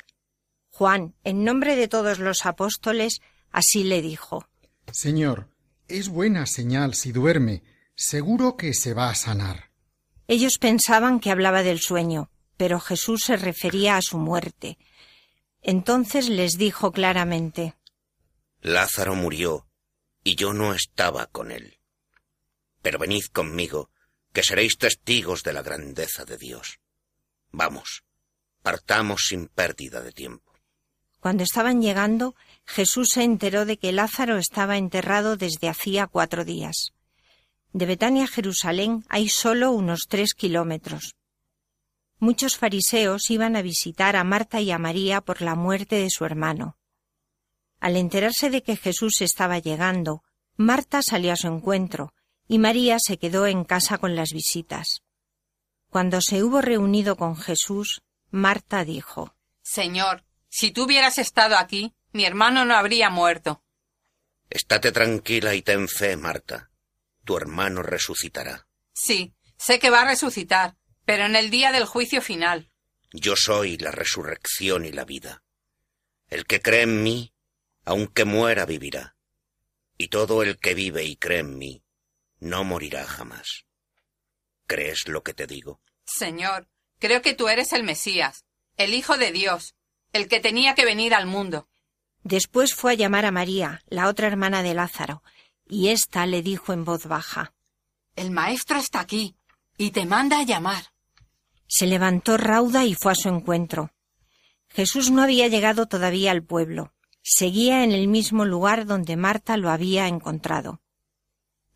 Juan, 0.80 1.14
en 1.26 1.44
nombre 1.44 1.76
de 1.76 1.90
todos 1.90 2.20
los 2.20 2.46
apóstoles, 2.46 3.20
así 3.52 3.84
le 3.84 4.02
dijo 4.02 4.48
Señor, 4.94 5.50
es 5.90 6.08
buena 6.08 6.46
señal 6.46 6.94
si 6.94 7.12
duerme, 7.12 7.64
seguro 7.96 8.56
que 8.56 8.74
se 8.74 8.94
va 8.94 9.10
a 9.10 9.16
sanar. 9.16 9.72
Ellos 10.30 10.58
pensaban 10.58 11.20
que 11.20 11.32
hablaba 11.32 11.64
del 11.64 11.82
sueño, 11.82 12.32
pero 12.56 12.80
Jesús 12.80 13.24
se 13.26 13.36
refería 13.36 13.98
a 13.98 14.02
su 14.02 14.18
muerte. 14.18 14.78
Entonces 15.62 16.30
les 16.30 16.58
dijo 16.58 16.94
claramente 16.94 17.76
Lázaro 18.62 19.16
murió, 19.16 19.68
y 20.24 20.36
yo 20.36 20.54
no 20.54 20.74
estaba 20.74 21.26
con 21.26 21.52
él. 21.52 21.78
Pero 22.82 23.00
venid 23.00 23.26
conmigo, 23.34 23.92
que 24.32 24.44
seréis 24.44 24.78
testigos 24.78 25.44
de 25.44 25.52
la 25.52 25.62
grandeza 25.62 26.24
de 26.24 26.38
Dios. 26.38 26.80
Vamos, 27.52 28.06
partamos 28.62 29.26
sin 29.28 29.48
pérdida 29.48 30.00
de 30.00 30.14
tiempo. 30.14 30.49
Cuando 31.20 31.44
estaban 31.44 31.82
llegando, 31.82 32.36
Jesús 32.66 33.10
se 33.14 33.24
enteró 33.24 33.66
de 33.66 33.78
que 33.78 33.92
Lázaro 33.92 34.38
estaba 34.38 34.78
enterrado 34.78 35.36
desde 35.36 35.68
hacía 35.68 36.08
cuatro 36.08 36.46
días. 36.46 36.94
De 37.74 37.86
Betania 37.86 38.24
a 38.24 38.28
Jerusalén 38.28 39.06
hay 39.10 39.30
solo 39.30 39.72
unos 39.72 40.08
tres 40.08 40.34
kilómetros. 40.34 41.16
Muchos 42.20 42.58
fariseos 42.58 43.30
iban 43.30 43.56
a 43.56 43.62
visitar 43.62 44.16
a 44.16 44.24
Marta 44.24 44.60
y 44.62 44.72
a 44.72 44.78
María 44.78 45.22
por 45.22 45.42
la 45.42 45.56
muerte 45.56 45.96
de 45.98 46.10
su 46.10 46.26
hermano. 46.26 46.78
Al 47.80 47.96
enterarse 47.96 48.50
de 48.50 48.62
que 48.62 48.76
Jesús 48.76 49.22
estaba 49.22 49.60
llegando, 49.60 50.24
Marta 50.58 51.02
salió 51.02 51.32
a 51.32 51.38
su 51.38 51.48
encuentro 51.48 52.14
y 52.48 52.60
María 52.60 52.98
se 53.00 53.18
quedó 53.18 53.46
en 53.46 53.64
casa 53.64 53.98
con 53.98 54.16
las 54.16 54.32
visitas. 54.32 55.02
Cuando 55.90 56.20
se 56.22 56.44
hubo 56.44 56.62
reunido 56.62 57.16
con 57.16 57.36
Jesús, 57.38 58.02
Marta 58.32 58.84
dijo 58.84 59.34
Señor, 59.62 60.24
si 60.50 60.72
tú 60.72 60.84
hubieras 60.84 61.18
estado 61.18 61.58
aquí, 61.58 61.96
mi 62.12 62.26
hermano 62.26 62.66
no 62.66 62.76
habría 62.76 63.10
muerto. 63.10 63.64
Estate 64.50 64.92
tranquila 64.92 65.54
y 65.54 65.62
ten 65.62 65.88
fe, 65.88 66.18
Marta. 66.18 66.72
Tu 67.24 67.38
hermano 67.38 67.84
resucitará. 67.84 68.68
Sí, 68.94 69.36
sé 69.58 69.80
que 69.80 69.92
va 69.92 70.02
a 70.02 70.06
resucitar, 70.06 70.76
pero 71.06 71.26
en 71.26 71.36
el 71.36 71.52
día 71.52 71.72
del 71.72 71.86
juicio 71.86 72.22
final. 72.22 72.72
Yo 73.12 73.36
soy 73.36 73.78
la 73.78 73.92
resurrección 73.92 74.86
y 74.86 74.92
la 74.92 75.06
vida. 75.06 75.44
El 76.28 76.46
que 76.46 76.62
cree 76.62 76.84
en 76.84 77.04
mí, 77.04 77.34
aunque 77.86 78.26
muera, 78.26 78.66
vivirá. 78.66 79.16
Y 79.98 80.08
todo 80.08 80.44
el 80.44 80.58
que 80.58 80.74
vive 80.74 81.04
y 81.04 81.16
cree 81.16 81.40
en 81.40 81.58
mí, 81.58 81.84
no 82.40 82.64
morirá 82.64 83.06
jamás. 83.06 83.66
¿Crees 84.66 85.08
lo 85.08 85.24
que 85.24 85.34
te 85.34 85.48
digo? 85.48 85.82
Señor, 86.06 86.68
creo 87.00 87.22
que 87.22 87.34
tú 87.34 87.50
eres 87.50 87.74
el 87.74 87.84
Mesías, 87.84 88.46
el 88.78 88.94
Hijo 88.94 89.18
de 89.18 89.32
Dios, 89.32 89.76
el 90.14 90.28
que 90.28 90.40
tenía 90.40 90.76
que 90.76 90.86
venir 90.86 91.14
al 91.14 91.26
mundo. 91.26 91.68
Después 92.24 92.74
fue 92.74 92.94
a 92.94 92.96
llamar 92.96 93.26
a 93.26 93.32
María, 93.32 93.82
la 93.88 94.08
otra 94.08 94.28
hermana 94.28 94.62
de 94.64 94.74
Lázaro, 94.74 95.24
y 95.68 95.90
ésta 95.90 96.26
le 96.26 96.42
dijo 96.42 96.74
en 96.74 96.84
voz 96.84 97.06
baja 97.06 97.54
El 98.16 98.32
maestro 98.32 98.80
está 98.80 99.00
aquí, 99.00 99.36
y 99.78 99.92
te 99.92 100.06
manda 100.06 100.40
a 100.40 100.44
llamar. 100.44 100.86
Se 101.68 101.86
levantó 101.86 102.38
rauda 102.38 102.86
y 102.86 102.96
fue 102.96 103.12
a 103.12 103.16
su 103.16 103.30
encuentro. 103.30 103.92
Jesús 104.70 105.12
no 105.12 105.22
había 105.22 105.48
llegado 105.48 105.86
todavía 105.86 106.32
al 106.32 106.44
pueblo. 106.44 106.94
Seguía 107.22 107.84
en 107.84 107.92
el 107.92 108.08
mismo 108.08 108.46
lugar 108.46 108.86
donde 108.86 109.16
Marta 109.16 109.58
lo 109.58 109.70
había 109.70 110.08
encontrado. 110.08 110.82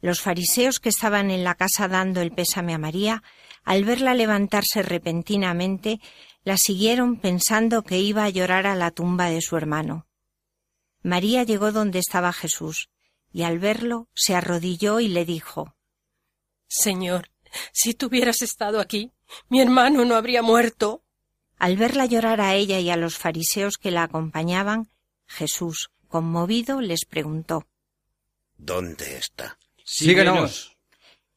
Los 0.02 0.22
fariseos 0.22 0.80
que 0.80 0.90
estaban 0.90 1.32
en 1.32 1.44
la 1.44 1.56
casa 1.56 1.88
dando 1.88 2.22
el 2.22 2.32
pésame 2.32 2.74
a 2.74 2.78
María, 2.78 3.24
al 3.64 3.86
verla 3.86 4.14
levantarse 4.14 4.82
repentinamente, 4.82 6.02
la 6.44 6.58
siguieron 6.58 7.18
pensando 7.20 7.84
que 7.84 8.00
iba 8.00 8.24
a 8.24 8.30
llorar 8.30 8.68
a 8.68 8.76
la 8.76 8.92
tumba 8.92 9.30
de 9.30 9.42
su 9.42 9.56
hermano. 9.58 10.08
María 11.02 11.44
llegó 11.44 11.72
donde 11.72 12.00
estaba 12.00 12.34
Jesús, 12.34 12.90
y 13.32 13.44
al 13.44 13.60
verlo 13.60 14.08
se 14.14 14.36
arrodilló 14.36 15.00
y 15.00 15.08
le 15.08 15.26
dijo 15.26 15.76
Señor, 16.68 17.30
si 17.72 17.94
tú 17.94 18.08
hubieras 18.08 18.42
estado 18.42 18.80
aquí, 18.80 19.12
mi 19.50 19.62
hermano 19.62 20.06
no 20.06 20.16
habría 20.16 20.42
muerto. 20.42 21.04
Al 21.58 21.78
verla 21.78 22.06
llorar 22.06 22.42
a 22.42 22.56
ella 22.56 22.80
y 22.80 22.90
a 22.90 22.98
los 22.98 23.18
fariseos 23.18 23.78
que 23.78 23.92
la 23.92 24.04
acompañaban, 24.04 24.90
Jesús, 25.28 25.92
conmovido, 26.08 26.82
les 26.82 27.06
preguntó 27.06 27.68
¿Dónde 28.58 29.18
está? 29.18 29.58
Síguenos. 29.84 30.78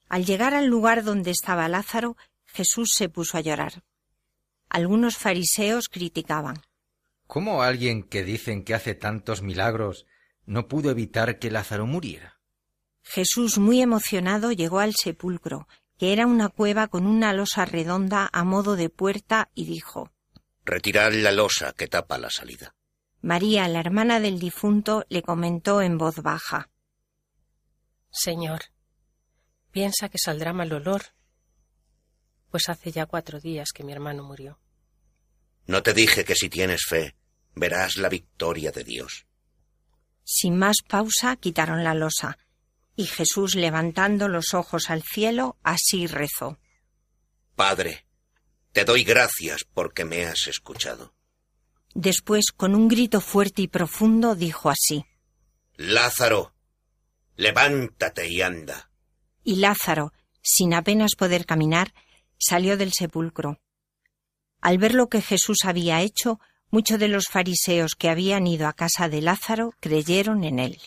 Al 0.09 0.25
llegar 0.25 0.55
al 0.55 0.67
lugar 0.67 1.05
donde 1.05 1.31
estaba 1.31 1.69
Lázaro, 1.69 2.17
Jesús 2.45 2.93
se 2.95 3.09
puso 3.09 3.37
a 3.37 3.41
llorar. 3.41 3.83
Algunos 4.69 5.17
fariseos 5.17 5.89
criticaban. 5.89 6.63
¿Cómo 7.27 7.63
alguien 7.63 8.03
que 8.03 8.23
dicen 8.23 8.65
que 8.65 8.75
hace 8.75 8.95
tantos 8.95 9.43
milagros 9.43 10.07
no 10.45 10.69
pudo 10.69 10.91
evitar 10.91 11.39
que 11.39 11.51
Lázaro 11.51 11.87
muriera? 11.87 12.41
Jesús, 13.03 13.59
muy 13.59 13.81
emocionado, 13.81 14.53
llegó 14.53 14.81
al 14.81 14.95
sepulcro, 14.95 15.69
que 15.99 16.13
era 16.13 16.27
una 16.27 16.49
cueva 16.49 16.89
con 16.89 17.07
una 17.07 17.33
losa 17.33 17.65
redonda 17.65 18.29
a 18.33 18.45
modo 18.45 18.77
de 18.77 18.91
puerta, 18.91 19.51
y 19.55 19.65
dijo 19.65 20.13
Retirad 20.65 21.13
la 21.13 21.33
losa 21.33 21.73
que 21.73 21.87
tapa 21.87 22.19
la 22.19 22.31
salida. 22.31 22.75
María, 23.23 23.67
la 23.69 23.81
hermana 23.81 24.21
del 24.21 24.39
difunto, 24.39 25.05
le 25.09 25.23
comentó 25.23 25.83
en 25.83 25.99
voz 25.99 26.23
baja 26.23 26.69
Señor, 28.11 28.63
piensa 29.71 30.09
que 30.09 30.17
saldrá 30.19 30.55
mal 30.55 30.73
olor, 30.73 31.03
pues 32.51 32.69
hace 32.69 32.93
ya 32.93 33.07
cuatro 33.07 33.41
días 33.41 33.69
que 33.75 33.85
mi 33.85 33.93
hermano 33.93 34.23
murió. 34.23 34.59
No 35.67 35.83
te 35.83 35.93
dije 35.95 36.25
que 36.25 36.35
si 36.35 36.49
tienes 36.49 36.85
fe, 36.89 37.17
verás 37.55 37.97
la 37.97 38.09
victoria 38.09 38.71
de 38.71 38.85
Dios. 38.85 39.27
Sin 40.25 40.57
más 40.57 40.77
pausa 40.87 41.37
quitaron 41.37 41.85
la 41.85 41.95
losa, 41.95 42.39
y 42.97 43.05
Jesús, 43.05 43.55
levantando 43.55 44.29
los 44.29 44.55
ojos 44.55 44.91
al 44.91 45.03
cielo, 45.03 45.57
así 45.63 46.07
rezó. 46.07 46.59
Padre, 47.55 48.07
te 48.73 48.85
doy 48.85 49.05
gracias 49.05 49.65
porque 49.65 50.05
me 50.05 50.25
has 50.25 50.47
escuchado. 50.47 51.15
Después, 51.95 52.53
con 52.55 52.75
un 52.75 52.89
grito 52.89 53.21
fuerte 53.21 53.63
y 53.63 53.69
profundo, 53.69 54.35
dijo 54.35 54.71
así. 54.71 55.05
Lázaro, 55.77 56.55
levántate 57.37 58.29
y 58.29 58.43
anda. 58.43 58.91
Y 59.45 59.57
Lázaro, 59.57 60.13
sin 60.43 60.75
apenas 60.75 61.15
poder 61.17 61.47
caminar, 61.47 61.93
salió 62.39 62.77
del 62.77 62.93
sepulcro. 62.93 63.61
Al 64.61 64.79
ver 64.79 64.95
lo 64.95 65.09
que 65.09 65.23
Jesús 65.23 65.59
había 65.65 66.03
hecho, 66.03 66.41
muchos 66.71 66.99
de 66.99 67.09
los 67.09 67.27
fariseos 67.27 67.95
que 67.95 68.09
habían 68.09 68.47
ido 68.47 68.67
a 68.67 68.73
casa 68.73 69.09
de 69.09 69.23
Lázaro 69.23 69.73
creyeron 69.81 70.45
en 70.45 70.59
él. 70.59 70.81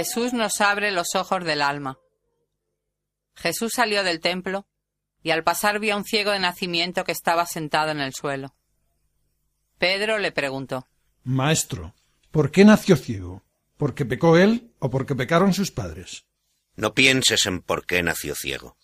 Jesús 0.00 0.32
nos 0.32 0.62
abre 0.62 0.92
los 0.92 1.14
ojos 1.14 1.44
del 1.44 1.60
alma. 1.60 1.98
Jesús 3.36 3.72
salió 3.76 4.02
del 4.02 4.20
templo 4.20 4.66
y 5.22 5.30
al 5.30 5.44
pasar 5.44 5.78
vio 5.78 5.92
a 5.92 5.98
un 5.98 6.06
ciego 6.06 6.30
de 6.30 6.38
nacimiento 6.38 7.04
que 7.04 7.12
estaba 7.12 7.44
sentado 7.44 7.90
en 7.90 8.00
el 8.00 8.14
suelo. 8.14 8.56
Pedro 9.76 10.18
le 10.18 10.32
preguntó 10.32 10.88
Maestro, 11.22 11.94
¿por 12.30 12.50
qué 12.50 12.64
nació 12.64 12.96
ciego? 12.96 13.42
¿Porque 13.76 14.06
pecó 14.06 14.38
él 14.38 14.72
o 14.78 14.88
porque 14.88 15.14
pecaron 15.14 15.52
sus 15.52 15.70
padres? 15.70 16.24
No 16.76 16.94
pienses 16.94 17.44
en 17.44 17.60
por 17.60 17.84
qué 17.84 18.02
nació 18.02 18.34
ciego. 18.34 18.78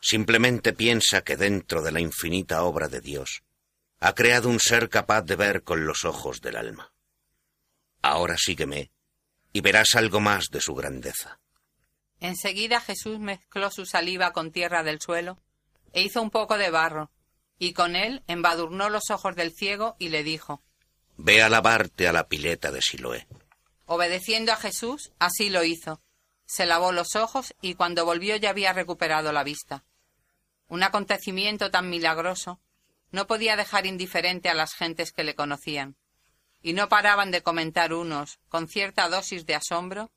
Simplemente 0.00 0.72
piensa 0.72 1.22
que 1.22 1.36
dentro 1.36 1.80
de 1.80 1.92
la 1.92 2.00
infinita 2.00 2.64
obra 2.64 2.88
de 2.88 3.00
Dios 3.00 3.44
ha 4.00 4.16
creado 4.16 4.48
un 4.48 4.58
ser 4.58 4.88
capaz 4.88 5.22
de 5.22 5.36
ver 5.36 5.62
con 5.62 5.86
los 5.86 6.04
ojos 6.04 6.40
del 6.40 6.56
alma. 6.56 6.92
Ahora 8.02 8.34
sígueme 8.36 8.90
y 9.52 9.60
verás 9.60 9.94
algo 9.94 10.20
más 10.20 10.48
de 10.50 10.60
su 10.60 10.74
grandeza. 10.74 11.40
Enseguida 12.20 12.80
Jesús 12.80 13.18
mezcló 13.18 13.70
su 13.70 13.86
saliva 13.86 14.32
con 14.32 14.52
tierra 14.52 14.82
del 14.82 15.00
suelo 15.00 15.38
e 15.92 16.02
hizo 16.02 16.22
un 16.22 16.30
poco 16.30 16.58
de 16.58 16.70
barro, 16.70 17.10
y 17.58 17.72
con 17.72 17.96
él 17.96 18.22
embadurnó 18.26 18.88
los 18.88 19.10
ojos 19.10 19.36
del 19.36 19.52
ciego 19.52 19.96
y 19.98 20.08
le 20.08 20.22
dijo 20.22 20.62
Ve 21.16 21.42
a 21.42 21.48
lavarte 21.48 22.08
a 22.08 22.12
la 22.12 22.28
pileta 22.28 22.70
de 22.70 22.80
Siloé. 22.80 23.26
Obedeciendo 23.86 24.52
a 24.52 24.56
Jesús, 24.56 25.12
así 25.18 25.50
lo 25.50 25.64
hizo. 25.64 26.00
Se 26.46 26.64
lavó 26.64 26.92
los 26.92 27.16
ojos 27.16 27.54
y 27.60 27.74
cuando 27.74 28.04
volvió 28.04 28.36
ya 28.36 28.50
había 28.50 28.72
recuperado 28.72 29.32
la 29.32 29.44
vista. 29.44 29.84
Un 30.68 30.82
acontecimiento 30.82 31.70
tan 31.70 31.90
milagroso 31.90 32.60
no 33.10 33.26
podía 33.26 33.56
dejar 33.56 33.86
indiferente 33.86 34.48
a 34.48 34.54
las 34.54 34.72
gentes 34.72 35.12
que 35.12 35.24
le 35.24 35.34
conocían. 35.34 35.96
Y 36.62 36.72
no 36.72 36.88
paraban 36.88 37.30
de 37.30 37.42
comentar 37.42 37.92
unos 37.92 38.38
con 38.48 38.68
cierta 38.68 39.08
dosis 39.08 39.46
de 39.46 39.54
asombro 39.54 40.10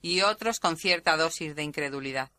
y 0.00 0.22
otros 0.22 0.58
con 0.58 0.76
cierta 0.76 1.16
dosis 1.16 1.54
de 1.54 1.62
incredulidad. 1.62 2.30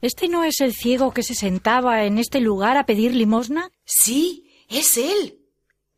¿Este 0.00 0.28
no 0.28 0.44
es 0.44 0.60
el 0.60 0.74
ciego 0.74 1.12
que 1.12 1.22
se 1.22 1.34
sentaba 1.34 2.04
en 2.04 2.18
este 2.18 2.40
lugar 2.40 2.76
a 2.76 2.86
pedir 2.86 3.14
limosna? 3.14 3.70
Sí, 3.84 4.64
es 4.68 4.96
él. 4.96 5.38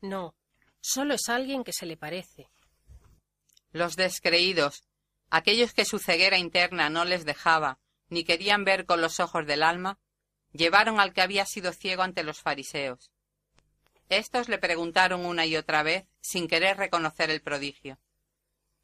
No, 0.01 0.35
solo 0.81 1.15
es 1.15 1.29
alguien 1.29 1.65
que 1.65 1.73
se 1.73 1.87
le 1.87 1.97
parece. 1.97 2.49
Los 3.73 3.97
descreídos, 3.97 4.83
aquellos 5.31 5.73
que 5.73 5.85
su 5.85 5.99
ceguera 5.99 6.39
interna 6.39 6.91
no 6.91 7.05
les 7.05 7.25
dejaba, 7.25 7.79
ni 8.09 8.25
querían 8.25 8.65
ver 8.65 8.87
con 8.87 9.01
los 9.01 9.21
ojos 9.21 9.47
del 9.47 9.63
alma, 9.63 9.99
llevaron 10.53 11.01
al 11.01 11.13
que 11.13 11.21
había 11.21 11.45
sido 11.45 11.73
ciego 11.73 12.03
ante 12.03 12.23
los 12.23 12.41
fariseos. 12.41 13.11
Estos 14.09 14.49
le 14.49 14.59
preguntaron 14.59 15.27
una 15.27 15.47
y 15.47 15.57
otra 15.57 15.83
vez, 15.83 16.07
sin 16.21 16.49
querer 16.49 16.77
reconocer 16.77 17.31
el 17.31 17.43
prodigio. 17.43 17.99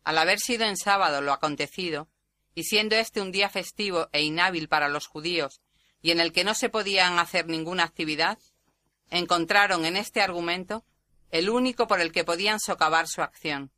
Al 0.04 0.18
haber 0.18 0.38
sido 0.38 0.66
en 0.66 0.76
sábado 0.76 1.22
lo 1.22 1.32
acontecido, 1.32 2.08
y 2.54 2.64
siendo 2.64 2.94
este 2.96 3.20
un 3.20 3.32
día 3.32 3.48
festivo 3.48 4.08
e 4.12 4.22
inhábil 4.22 4.68
para 4.68 4.88
los 4.88 5.06
judíos, 5.06 5.60
y 6.02 6.10
en 6.10 6.20
el 6.20 6.32
que 6.32 6.44
no 6.44 6.54
se 6.54 6.68
podían 6.68 7.18
hacer 7.18 7.46
ninguna 7.46 7.84
actividad, 7.84 8.38
encontraron 9.10 9.86
en 9.86 9.96
este 9.96 10.20
argumento 10.20 10.84
el 11.30 11.48
único 11.48 11.86
por 11.86 12.00
el 12.00 12.12
que 12.12 12.24
podían 12.24 12.60
socavar 12.60 13.08
su 13.08 13.22
acción. 13.22 13.72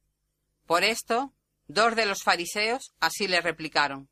Por 0.66 0.82
esto, 0.82 1.32
dos 1.68 1.94
de 1.94 2.06
los 2.06 2.22
fariseos 2.22 2.92
así 2.98 3.28
le 3.28 3.40
replicaron. 3.40 4.09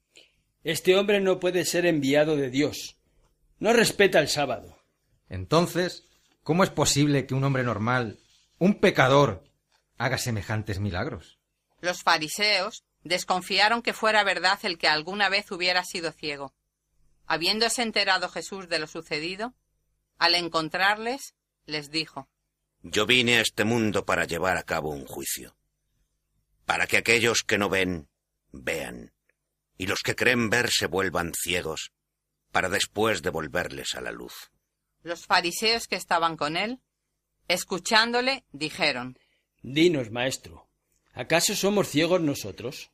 Este 0.62 0.96
hombre 0.96 1.20
no 1.20 1.40
puede 1.40 1.64
ser 1.64 1.84
enviado 1.84 2.36
de 2.36 2.48
Dios. 2.48 2.96
No 3.58 3.72
respeta 3.72 4.20
el 4.20 4.28
sábado. 4.28 4.78
Entonces, 5.28 6.04
¿cómo 6.44 6.62
es 6.62 6.70
posible 6.70 7.26
que 7.26 7.34
un 7.34 7.42
hombre 7.42 7.64
normal, 7.64 8.20
un 8.58 8.78
pecador, 8.78 9.42
haga 9.98 10.18
semejantes 10.18 10.78
milagros? 10.78 11.40
Los 11.80 12.02
fariseos 12.02 12.84
desconfiaron 13.02 13.82
que 13.82 13.92
fuera 13.92 14.22
verdad 14.22 14.58
el 14.62 14.78
que 14.78 14.86
alguna 14.86 15.28
vez 15.28 15.50
hubiera 15.50 15.84
sido 15.84 16.12
ciego. 16.12 16.54
Habiéndose 17.26 17.82
enterado 17.82 18.28
Jesús 18.28 18.68
de 18.68 18.78
lo 18.78 18.86
sucedido, 18.86 19.54
al 20.18 20.34
encontrarles, 20.34 21.34
les 21.66 21.90
dijo 21.90 22.28
Yo 22.82 23.06
vine 23.06 23.38
a 23.38 23.40
este 23.40 23.64
mundo 23.64 24.04
para 24.04 24.24
llevar 24.24 24.56
a 24.56 24.62
cabo 24.62 24.90
un 24.90 25.06
juicio, 25.06 25.56
para 26.66 26.86
que 26.86 26.98
aquellos 26.98 27.42
que 27.42 27.58
no 27.58 27.68
ven, 27.68 28.08
vean, 28.52 29.12
y 29.76 29.86
los 29.86 30.02
que 30.02 30.14
creen 30.14 30.50
ver 30.50 30.70
se 30.70 30.86
vuelvan 30.86 31.32
ciegos, 31.34 31.92
para 32.52 32.68
después 32.68 33.22
devolverles 33.22 33.94
a 33.94 34.00
la 34.00 34.12
luz. 34.12 34.50
Los 35.04 35.26
fariseos 35.26 35.86
que 35.86 35.96
estaban 35.96 36.38
con 36.38 36.56
él, 36.56 36.80
escuchándole, 37.46 38.46
dijeron 38.52 39.18
Dinos, 39.62 40.10
maestro, 40.10 40.66
¿acaso 41.12 41.54
somos 41.54 41.88
ciegos 41.88 42.22
nosotros? 42.22 42.90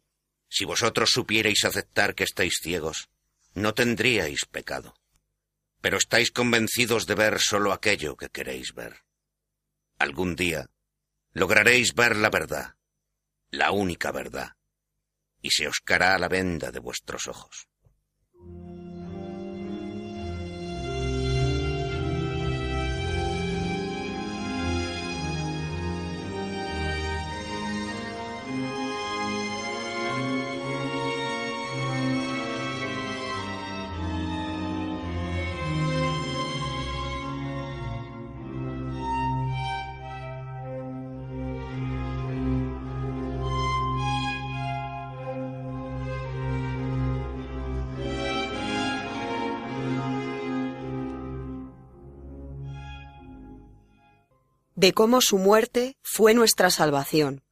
Si 0.49 0.65
vosotros 0.65 1.11
supierais 1.13 1.65
aceptar 1.65 2.17
que 2.17 2.25
estáis 2.25 2.59
ciegos, 2.61 3.11
no 3.55 3.75
tendríais 3.75 4.45
pecado. 4.45 4.97
Pero 5.81 5.99
estáis 5.99 6.33
convencidos 6.33 7.07
de 7.07 7.15
ver 7.15 7.39
solo 7.39 7.73
aquello 7.73 8.17
que 8.17 8.29
queréis 8.29 8.75
ver. 8.75 9.05
Algún 9.97 10.35
día 10.35 10.69
lograréis 11.33 11.95
ver 11.95 12.17
la 12.17 12.29
verdad, 12.29 12.75
la 13.51 13.71
única 13.71 14.11
verdad, 14.11 14.57
y 15.41 15.51
se 15.51 15.69
os 15.69 15.79
caerá 15.79 16.19
la 16.19 16.29
venda 16.29 16.73
de 16.73 16.81
vuestros 16.81 17.29
ojos. 17.29 17.70
De 54.81 54.95
cómo 54.95 55.21
su 55.21 55.37
muerte 55.37 55.99
fue 56.01 56.33
nuestra 56.33 56.71
salvación. 56.71 57.43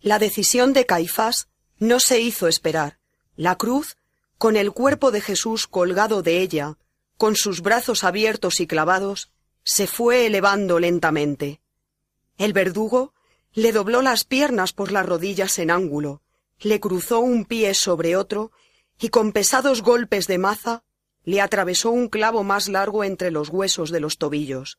La 0.00 0.18
decisión 0.18 0.72
de 0.72 0.86
Caifás 0.86 1.48
no 1.76 2.00
se 2.00 2.20
hizo 2.20 2.48
esperar. 2.48 2.98
La 3.36 3.56
cruz, 3.56 3.98
con 4.38 4.56
el 4.56 4.72
cuerpo 4.72 5.10
de 5.10 5.20
Jesús 5.20 5.66
colgado 5.66 6.22
de 6.22 6.40
ella, 6.40 6.78
con 7.18 7.36
sus 7.36 7.60
brazos 7.60 8.04
abiertos 8.04 8.58
y 8.60 8.66
clavados, 8.66 9.30
se 9.62 9.86
fue 9.86 10.24
elevando 10.24 10.80
lentamente. 10.80 11.60
El 12.38 12.54
verdugo 12.54 13.12
le 13.52 13.72
dobló 13.72 14.00
las 14.00 14.24
piernas 14.24 14.72
por 14.72 14.92
las 14.92 15.04
rodillas 15.04 15.58
en 15.58 15.70
ángulo, 15.70 16.22
le 16.58 16.80
cruzó 16.80 17.20
un 17.20 17.44
pie 17.44 17.74
sobre 17.74 18.16
otro 18.16 18.50
y 18.98 19.10
con 19.10 19.32
pesados 19.32 19.82
golpes 19.82 20.26
de 20.26 20.38
maza 20.38 20.84
le 21.24 21.42
atravesó 21.42 21.90
un 21.90 22.08
clavo 22.08 22.44
más 22.44 22.70
largo 22.70 23.04
entre 23.04 23.30
los 23.30 23.50
huesos 23.50 23.90
de 23.90 24.00
los 24.00 24.16
tobillos. 24.16 24.78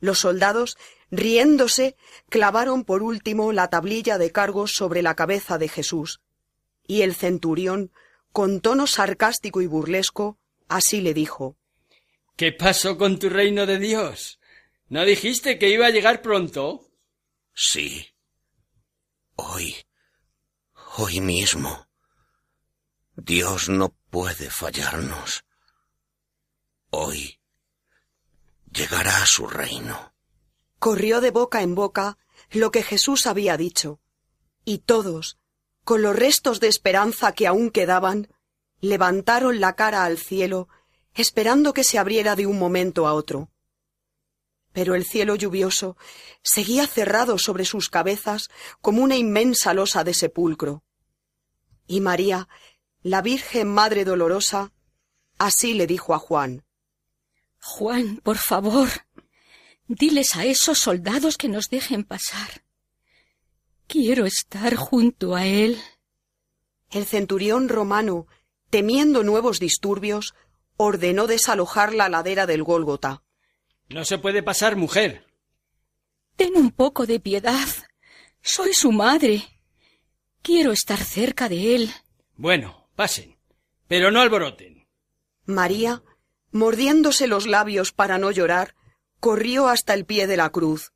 Los 0.00 0.20
soldados, 0.20 0.76
riéndose, 1.10 1.96
clavaron 2.28 2.84
por 2.84 3.02
último 3.02 3.52
la 3.52 3.68
tablilla 3.68 4.18
de 4.18 4.30
cargos 4.30 4.72
sobre 4.72 5.02
la 5.02 5.14
cabeza 5.14 5.58
de 5.58 5.68
Jesús. 5.68 6.20
Y 6.86 7.02
el 7.02 7.14
centurión, 7.14 7.92
con 8.32 8.60
tono 8.60 8.86
sarcástico 8.86 9.60
y 9.60 9.66
burlesco, 9.66 10.38
así 10.68 11.00
le 11.00 11.14
dijo 11.14 11.56
¿Qué 12.36 12.52
pasó 12.52 12.96
con 12.96 13.18
tu 13.18 13.28
reino 13.28 13.66
de 13.66 13.78
Dios? 13.78 14.38
¿No 14.88 15.04
dijiste 15.04 15.58
que 15.58 15.70
iba 15.70 15.86
a 15.86 15.90
llegar 15.90 16.22
pronto? 16.22 16.88
Sí. 17.52 18.06
Hoy. 19.34 19.74
Hoy 20.96 21.20
mismo. 21.20 21.88
Dios 23.16 23.68
no 23.68 23.96
puede 24.10 24.50
fallarnos. 24.50 25.44
Hoy 26.90 27.37
llegará 28.72 29.22
a 29.22 29.26
su 29.26 29.46
reino. 29.46 30.12
Corrió 30.78 31.20
de 31.20 31.30
boca 31.30 31.62
en 31.62 31.74
boca 31.74 32.18
lo 32.50 32.70
que 32.70 32.82
Jesús 32.82 33.26
había 33.26 33.56
dicho, 33.56 34.00
y 34.64 34.78
todos, 34.78 35.38
con 35.84 36.02
los 36.02 36.14
restos 36.14 36.60
de 36.60 36.68
esperanza 36.68 37.32
que 37.32 37.46
aún 37.46 37.70
quedaban, 37.70 38.28
levantaron 38.80 39.60
la 39.60 39.74
cara 39.74 40.04
al 40.04 40.18
cielo, 40.18 40.68
esperando 41.14 41.72
que 41.72 41.84
se 41.84 41.98
abriera 41.98 42.36
de 42.36 42.46
un 42.46 42.58
momento 42.58 43.06
a 43.06 43.14
otro. 43.14 43.50
Pero 44.72 44.94
el 44.94 45.04
cielo 45.04 45.34
lluvioso 45.34 45.96
seguía 46.42 46.86
cerrado 46.86 47.38
sobre 47.38 47.64
sus 47.64 47.88
cabezas 47.88 48.50
como 48.80 49.02
una 49.02 49.16
inmensa 49.16 49.74
losa 49.74 50.04
de 50.04 50.14
sepulcro. 50.14 50.84
Y 51.86 52.00
María, 52.00 52.48
la 53.02 53.22
Virgen 53.22 53.68
Madre 53.68 54.04
Dolorosa, 54.04 54.72
así 55.38 55.74
le 55.74 55.86
dijo 55.86 56.14
a 56.14 56.18
Juan 56.18 56.64
Juan, 57.60 58.20
por 58.22 58.38
favor, 58.38 58.88
diles 59.86 60.36
a 60.36 60.44
esos 60.44 60.78
soldados 60.78 61.36
que 61.36 61.48
nos 61.48 61.68
dejen 61.68 62.04
pasar. 62.04 62.64
Quiero 63.86 64.26
estar 64.26 64.74
junto 64.76 65.34
a 65.34 65.46
él. 65.46 65.80
El 66.90 67.06
centurión 67.06 67.68
romano, 67.68 68.26
temiendo 68.70 69.22
nuevos 69.22 69.60
disturbios, 69.60 70.34
ordenó 70.76 71.26
desalojar 71.26 71.94
la 71.94 72.08
ladera 72.08 72.46
del 72.46 72.62
Gólgota. 72.62 73.22
No 73.88 74.04
se 74.04 74.18
puede 74.18 74.42
pasar, 74.42 74.76
mujer. 74.76 75.26
Ten 76.36 76.56
un 76.56 76.70
poco 76.70 77.06
de 77.06 77.18
piedad. 77.18 77.66
Soy 78.42 78.74
su 78.74 78.92
madre. 78.92 79.42
Quiero 80.42 80.72
estar 80.72 80.98
cerca 80.98 81.48
de 81.48 81.74
él. 81.74 81.90
Bueno, 82.36 82.88
pasen, 82.94 83.36
pero 83.88 84.10
no 84.10 84.20
alboroten. 84.20 84.86
María 85.46 86.02
mordiéndose 86.50 87.26
los 87.26 87.46
labios 87.46 87.92
para 87.92 88.18
no 88.18 88.30
llorar, 88.30 88.74
corrió 89.20 89.68
hasta 89.68 89.94
el 89.94 90.04
pie 90.04 90.26
de 90.26 90.36
la 90.36 90.50
cruz. 90.50 90.92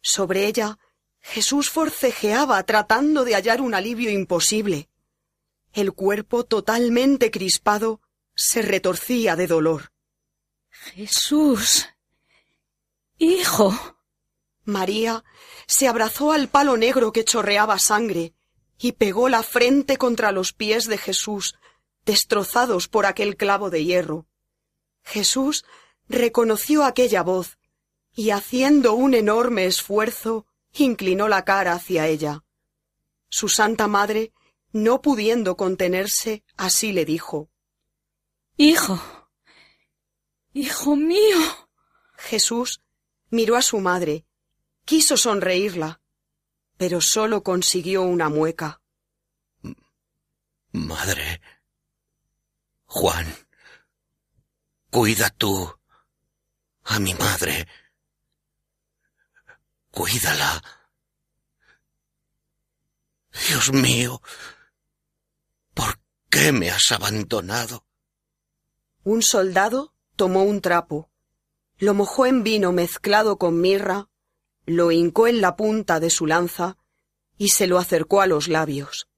Sobre 0.00 0.46
ella, 0.46 0.78
Jesús 1.20 1.70
forcejeaba 1.70 2.62
tratando 2.62 3.24
de 3.24 3.34
hallar 3.34 3.60
un 3.60 3.74
alivio 3.74 4.10
imposible. 4.10 4.88
El 5.72 5.92
cuerpo 5.92 6.44
totalmente 6.44 7.30
crispado 7.30 8.00
se 8.34 8.62
retorcía 8.62 9.34
de 9.34 9.46
dolor. 9.46 9.92
Jesús. 10.70 11.86
Hijo. 13.18 13.96
María 14.64 15.24
se 15.66 15.88
abrazó 15.88 16.32
al 16.32 16.48
palo 16.48 16.76
negro 16.76 17.12
que 17.12 17.24
chorreaba 17.24 17.78
sangre 17.78 18.34
y 18.78 18.92
pegó 18.92 19.28
la 19.28 19.42
frente 19.42 19.96
contra 19.96 20.32
los 20.32 20.52
pies 20.52 20.86
de 20.86 20.98
Jesús, 20.98 21.56
destrozados 22.04 22.88
por 22.88 23.06
aquel 23.06 23.36
clavo 23.36 23.70
de 23.70 23.84
hierro. 23.84 24.26
Jesús 25.06 25.64
reconoció 26.08 26.84
aquella 26.84 27.22
voz 27.22 27.58
y 28.12 28.30
haciendo 28.30 28.94
un 28.94 29.14
enorme 29.14 29.66
esfuerzo 29.66 30.46
inclinó 30.72 31.28
la 31.28 31.44
cara 31.44 31.72
hacia 31.72 32.08
ella. 32.08 32.44
Su 33.28 33.48
santa 33.48 33.86
madre, 33.86 34.32
no 34.72 35.00
pudiendo 35.00 35.56
contenerse, 35.56 36.44
así 36.56 36.92
le 36.92 37.04
dijo 37.04 37.48
Hijo. 38.56 39.00
Hijo 40.52 40.96
mío. 40.96 41.38
Jesús 42.16 42.82
miró 43.30 43.56
a 43.56 43.62
su 43.62 43.78
madre, 43.78 44.26
quiso 44.84 45.16
sonreírla, 45.16 46.00
pero 46.76 47.00
sólo 47.00 47.44
consiguió 47.44 48.02
una 48.02 48.28
mueca. 48.28 48.80
Madre. 50.72 51.40
Juan. 52.86 53.45
Cuida 54.96 55.28
tú 55.28 55.70
a 56.84 56.98
mi 56.98 57.12
madre. 57.12 57.68
Cuídala. 59.90 60.64
Dios 63.46 63.74
mío, 63.74 64.22
¿por 65.74 66.00
qué 66.30 66.50
me 66.50 66.70
has 66.70 66.92
abandonado? 66.92 67.84
Un 69.04 69.20
soldado 69.20 69.92
tomó 70.16 70.44
un 70.44 70.62
trapo, 70.62 71.10
lo 71.76 71.92
mojó 71.92 72.24
en 72.24 72.42
vino 72.42 72.72
mezclado 72.72 73.36
con 73.36 73.60
mirra, 73.60 74.08
lo 74.64 74.92
hincó 74.92 75.26
en 75.26 75.42
la 75.42 75.56
punta 75.56 76.00
de 76.00 76.08
su 76.08 76.26
lanza 76.26 76.78
y 77.36 77.48
se 77.50 77.66
lo 77.66 77.76
acercó 77.76 78.22
a 78.22 78.26
los 78.26 78.48
labios. 78.48 79.08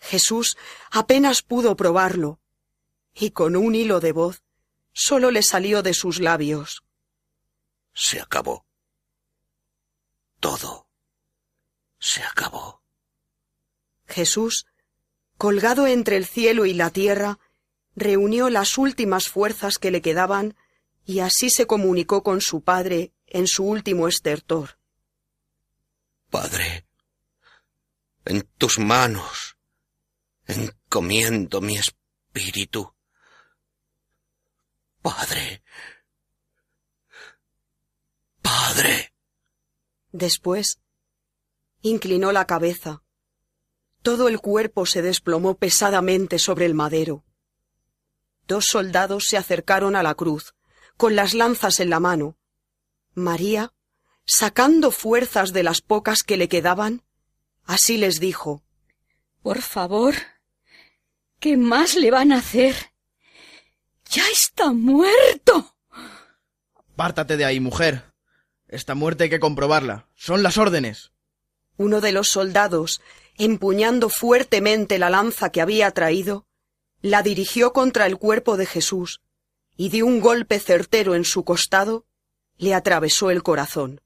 Jesús 0.00 0.56
apenas 0.90 1.42
pudo 1.42 1.76
probarlo, 1.76 2.40
y 3.14 3.32
con 3.32 3.54
un 3.54 3.74
hilo 3.74 4.00
de 4.00 4.12
voz 4.12 4.42
sólo 4.92 5.30
le 5.30 5.42
salió 5.42 5.82
de 5.82 5.94
sus 5.94 6.20
labios. 6.20 6.84
Se 7.94 8.20
acabó. 8.20 8.64
Todo 10.40 10.86
se 12.02 12.20
acabó. 12.24 12.82
Jesús, 14.08 14.66
colgado 15.38 15.86
entre 15.86 16.16
el 16.16 16.26
cielo 16.26 16.66
y 16.66 16.74
la 16.74 16.90
tierra, 16.90 17.38
reunió 17.94 18.50
las 18.50 18.76
últimas 18.76 19.28
fuerzas 19.28 19.78
que 19.78 19.92
le 19.92 20.02
quedaban 20.02 20.56
y 21.06 21.20
así 21.20 21.48
se 21.48 21.66
comunicó 21.66 22.24
con 22.24 22.40
su 22.40 22.62
padre 22.62 23.12
en 23.26 23.46
su 23.46 23.64
último 23.64 24.08
estertor. 24.08 24.78
Padre, 26.28 26.86
en 28.24 28.42
tus 28.58 28.80
manos 28.80 29.56
encomiendo 30.46 31.60
mi 31.60 31.76
espíritu. 31.76 32.92
Padre. 35.02 35.64
Padre. 38.40 39.12
Después 40.12 40.78
inclinó 41.82 42.30
la 42.30 42.46
cabeza. 42.46 43.02
Todo 44.02 44.28
el 44.28 44.40
cuerpo 44.40 44.86
se 44.86 45.02
desplomó 45.02 45.56
pesadamente 45.56 46.38
sobre 46.38 46.66
el 46.66 46.74
madero. 46.74 47.24
Dos 48.46 48.66
soldados 48.66 49.26
se 49.28 49.36
acercaron 49.36 49.96
a 49.96 50.04
la 50.04 50.14
cruz, 50.14 50.54
con 50.96 51.16
las 51.16 51.34
lanzas 51.34 51.80
en 51.80 51.90
la 51.90 51.98
mano. 51.98 52.36
María, 53.14 53.72
sacando 54.24 54.92
fuerzas 54.92 55.52
de 55.52 55.64
las 55.64 55.80
pocas 55.80 56.22
que 56.22 56.36
le 56.36 56.48
quedaban, 56.48 57.02
así 57.64 57.96
les 57.96 58.20
dijo 58.20 58.62
Por 59.42 59.62
favor, 59.62 60.14
¿qué 61.40 61.56
más 61.56 61.96
le 61.96 62.12
van 62.12 62.30
a 62.30 62.38
hacer? 62.38 62.91
Ya 64.12 64.28
está 64.30 64.72
muerto. 64.72 65.74
Pártate 66.96 67.38
de 67.38 67.46
ahí, 67.46 67.60
mujer. 67.60 68.12
Esta 68.68 68.94
muerte 68.94 69.24
hay 69.24 69.30
que 69.30 69.40
comprobarla. 69.40 70.06
Son 70.14 70.42
las 70.42 70.58
órdenes. 70.58 71.12
Uno 71.78 72.02
de 72.02 72.12
los 72.12 72.28
soldados, 72.28 73.00
empuñando 73.38 74.10
fuertemente 74.10 74.98
la 74.98 75.08
lanza 75.08 75.50
que 75.50 75.62
había 75.62 75.90
traído, 75.92 76.46
la 77.00 77.22
dirigió 77.22 77.72
contra 77.72 78.04
el 78.04 78.18
cuerpo 78.18 78.58
de 78.58 78.66
Jesús, 78.66 79.22
y 79.78 79.88
de 79.88 80.02
un 80.02 80.20
golpe 80.20 80.58
certero 80.58 81.14
en 81.14 81.24
su 81.24 81.42
costado 81.42 82.04
le 82.58 82.74
atravesó 82.74 83.30
el 83.30 83.42
corazón. 83.42 84.02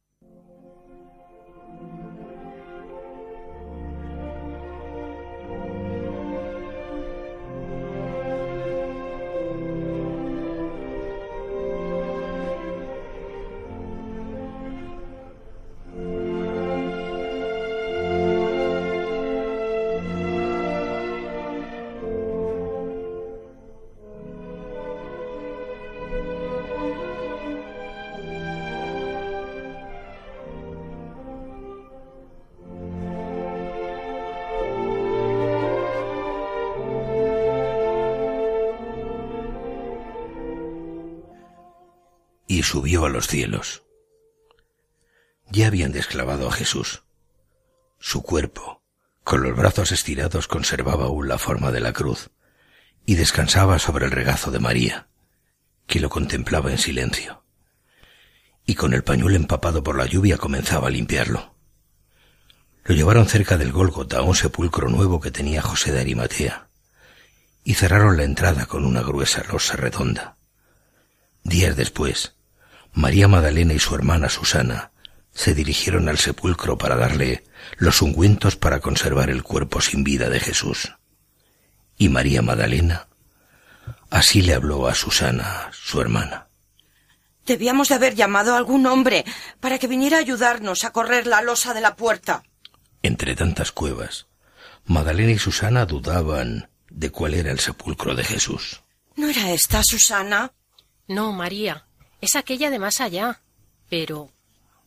Subió 42.66 43.04
a 43.04 43.08
los 43.08 43.28
cielos. 43.28 43.84
Ya 45.50 45.68
habían 45.68 45.92
desclavado 45.92 46.48
a 46.48 46.52
Jesús. 46.52 47.04
Su 47.98 48.22
cuerpo, 48.22 48.82
con 49.22 49.42
los 49.42 49.56
brazos 49.56 49.92
estirados, 49.92 50.48
conservaba 50.48 51.04
aún 51.04 51.28
la 51.28 51.38
forma 51.38 51.70
de 51.70 51.80
la 51.80 51.92
cruz, 51.92 52.30
y 53.06 53.14
descansaba 53.14 53.78
sobre 53.78 54.06
el 54.06 54.10
regazo 54.10 54.50
de 54.50 54.58
María, 54.58 55.08
que 55.86 56.00
lo 56.00 56.10
contemplaba 56.10 56.72
en 56.72 56.78
silencio. 56.78 57.44
Y 58.66 58.74
con 58.74 58.92
el 58.94 59.04
pañuelo 59.04 59.36
empapado 59.36 59.84
por 59.84 59.96
la 59.96 60.06
lluvia 60.06 60.36
comenzaba 60.36 60.88
a 60.88 60.90
limpiarlo. 60.90 61.54
Lo 62.84 62.94
llevaron 62.94 63.26
cerca 63.26 63.56
del 63.56 63.70
Gólgota 63.70 64.18
a 64.18 64.22
un 64.22 64.34
sepulcro 64.34 64.88
nuevo 64.88 65.20
que 65.20 65.30
tenía 65.30 65.62
José 65.62 65.92
de 65.92 66.00
Arimatea, 66.00 66.68
y 67.62 67.74
cerraron 67.74 68.16
la 68.16 68.24
entrada 68.24 68.66
con 68.66 68.84
una 68.84 69.02
gruesa 69.02 69.44
losa 69.50 69.76
redonda. 69.76 70.36
Días 71.44 71.76
después, 71.76 72.35
María 72.96 73.28
Magdalena 73.28 73.74
y 73.74 73.78
su 73.78 73.94
hermana 73.94 74.30
Susana 74.30 74.90
se 75.34 75.54
dirigieron 75.54 76.08
al 76.08 76.16
sepulcro 76.16 76.78
para 76.78 76.96
darle 76.96 77.44
los 77.76 78.00
ungüentos 78.00 78.56
para 78.56 78.80
conservar 78.80 79.28
el 79.28 79.42
cuerpo 79.42 79.82
sin 79.82 80.02
vida 80.02 80.30
de 80.30 80.40
Jesús. 80.40 80.94
Y 81.98 82.08
María 82.08 82.40
Magdalena 82.40 83.06
así 84.08 84.40
le 84.40 84.54
habló 84.54 84.88
a 84.88 84.94
Susana, 84.94 85.68
su 85.72 86.00
hermana. 86.00 86.48
Debíamos 87.44 87.90
de 87.90 87.96
haber 87.96 88.14
llamado 88.14 88.54
a 88.54 88.56
algún 88.56 88.86
hombre 88.86 89.26
para 89.60 89.78
que 89.78 89.88
viniera 89.88 90.16
a 90.16 90.20
ayudarnos 90.20 90.84
a 90.84 90.92
correr 90.92 91.26
la 91.26 91.42
losa 91.42 91.74
de 91.74 91.82
la 91.82 91.96
puerta. 91.96 92.44
Entre 93.02 93.36
tantas 93.36 93.72
cuevas, 93.72 94.26
Magdalena 94.86 95.32
y 95.32 95.38
Susana 95.38 95.84
dudaban 95.84 96.70
de 96.88 97.10
cuál 97.10 97.34
era 97.34 97.52
el 97.52 97.60
sepulcro 97.60 98.14
de 98.14 98.24
Jesús. 98.24 98.80
¿No 99.16 99.28
era 99.28 99.52
esta, 99.52 99.82
Susana? 99.84 100.50
No, 101.08 101.32
María. 101.32 101.86
Es 102.26 102.34
aquella 102.34 102.70
de 102.70 102.80
más 102.80 103.00
allá. 103.00 103.40
Pero, 103.88 104.32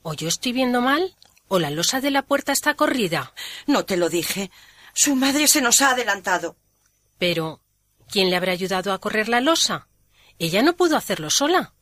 ¿o 0.02 0.14
yo 0.14 0.28
estoy 0.28 0.52
viendo 0.52 0.82
mal? 0.82 1.16
¿O 1.48 1.58
la 1.58 1.70
losa 1.70 2.02
de 2.02 2.12
la 2.12 2.24
puerta 2.24 2.52
está 2.52 2.74
corrida? 2.74 3.34
No 3.66 3.86
te 3.86 3.96
lo 3.96 4.10
dije. 4.10 4.52
Su 4.94 5.16
madre 5.16 5.48
se 5.48 5.62
nos 5.62 5.80
ha 5.80 5.92
adelantado. 5.92 6.58
Pero, 7.18 7.62
¿quién 8.10 8.30
le 8.30 8.36
habrá 8.36 8.52
ayudado 8.52 8.92
a 8.92 9.00
correr 9.00 9.30
la 9.30 9.40
losa? 9.40 9.88
Ella 10.38 10.62
no 10.64 10.76
pudo 10.76 10.98
hacerlo 10.98 11.30
sola. 11.30 11.76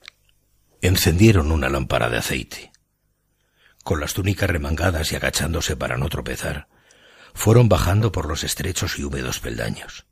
Encendieron 0.81 1.51
una 1.51 1.69
lámpara 1.69 2.07
de 2.07 2.19
aceite. 2.19 2.71
Con 3.83 3.99
las 3.99 4.13
túnicas 4.13 4.47
remangadas 4.47 5.11
y 5.11 5.15
agachándose 5.15 5.75
para 5.75 5.97
no 5.97 6.07
tropezar, 6.07 6.67
fueron 7.33 7.67
bajando 7.67 8.11
por 8.11 8.27
los 8.27 8.43
estrechos 8.43 8.99
y 8.99 9.03
húmedos 9.05 9.39
peldaños. 9.39 10.05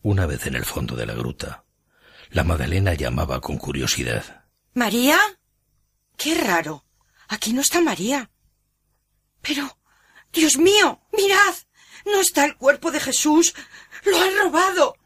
Una 0.00 0.24
vez 0.24 0.46
en 0.46 0.54
el 0.54 0.64
fondo 0.64 0.96
de 0.96 1.04
la 1.04 1.12
gruta, 1.12 1.64
la 2.30 2.44
Magdalena 2.44 2.94
llamaba 2.94 3.42
con 3.42 3.58
curiosidad. 3.58 4.37
¿María? 4.78 5.18
Qué 6.16 6.36
raro. 6.36 6.84
Aquí 7.26 7.52
no 7.52 7.62
está 7.62 7.80
María. 7.80 8.30
Pero, 9.42 9.76
Dios 10.32 10.56
mío, 10.56 11.00
mirad. 11.12 11.54
No 12.06 12.20
está 12.20 12.44
el 12.44 12.56
cuerpo 12.56 12.92
de 12.92 13.00
Jesús. 13.00 13.54
Lo 14.04 14.22
han 14.22 14.38
robado. 14.38 14.96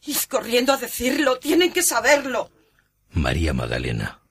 Id 0.00 0.16
corriendo 0.30 0.72
a 0.72 0.78
decirlo. 0.78 1.38
Tienen 1.38 1.74
que 1.74 1.82
saberlo. 1.82 2.50
María 3.10 3.52
Magdalena, 3.52 4.22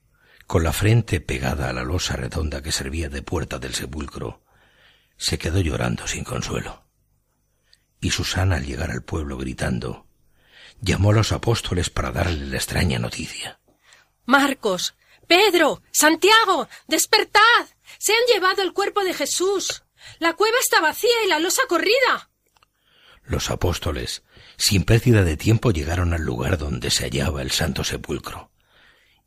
con 0.47 0.63
la 0.63 0.73
frente 0.73 1.21
pegada 1.21 1.69
a 1.69 1.73
la 1.73 1.83
losa 1.83 2.15
redonda 2.15 2.63
que 2.63 2.71
servía 2.71 3.07
de 3.07 3.21
puerta 3.21 3.59
del 3.59 3.75
sepulcro, 3.75 4.43
se 5.15 5.37
quedó 5.37 5.59
llorando 5.59 6.07
sin 6.07 6.23
consuelo. 6.23 6.87
Y 8.01 8.09
Susana 8.09 8.55
al 8.55 8.65
llegar 8.65 8.89
al 8.89 9.03
pueblo 9.03 9.37
gritando, 9.37 10.07
llamó 10.81 11.11
a 11.11 11.13
los 11.13 11.31
apóstoles 11.33 11.91
para 11.91 12.11
darle 12.11 12.47
la 12.47 12.57
extraña 12.57 12.97
noticia. 12.97 13.59
Marcos, 14.27 14.93
Pedro, 15.25 15.81
Santiago, 15.91 16.67
despertad. 16.87 17.41
Se 17.97 18.11
han 18.13 18.25
llevado 18.27 18.61
el 18.61 18.73
cuerpo 18.73 19.03
de 19.03 19.13
Jesús. 19.13 19.83
La 20.19 20.33
cueva 20.33 20.57
está 20.59 20.81
vacía 20.81 21.23
y 21.25 21.29
la 21.29 21.39
losa 21.39 21.61
corrida. 21.67 22.29
Los 23.23 23.49
apóstoles, 23.49 24.23
sin 24.57 24.83
pérdida 24.83 25.23
de 25.23 25.37
tiempo, 25.37 25.71
llegaron 25.71 26.13
al 26.13 26.23
lugar 26.23 26.57
donde 26.57 26.91
se 26.91 27.05
hallaba 27.05 27.41
el 27.41 27.51
santo 27.51 27.85
sepulcro. 27.85 28.51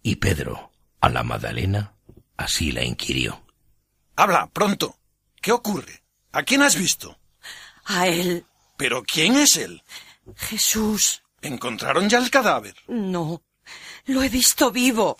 Y 0.02 0.16
Pedro, 0.16 0.70
a 1.00 1.08
la 1.08 1.22
Magdalena, 1.22 1.94
así 2.36 2.70
la 2.70 2.84
inquirió. 2.84 3.42
Habla, 4.16 4.50
pronto. 4.52 4.96
¿Qué 5.40 5.50
ocurre? 5.50 6.02
¿A 6.32 6.42
quién 6.42 6.60
has 6.60 6.76
visto? 6.76 7.18
A 7.84 8.06
él. 8.06 8.44
¿Pero 8.76 9.02
quién 9.02 9.36
es 9.36 9.56
él? 9.56 9.82
Jesús. 10.36 11.22
¿Encontraron 11.40 12.08
ya 12.10 12.18
el 12.18 12.30
cadáver? 12.30 12.74
No. 12.86 13.42
Lo 14.10 14.24
he 14.24 14.28
visto 14.28 14.72
vivo. 14.72 15.16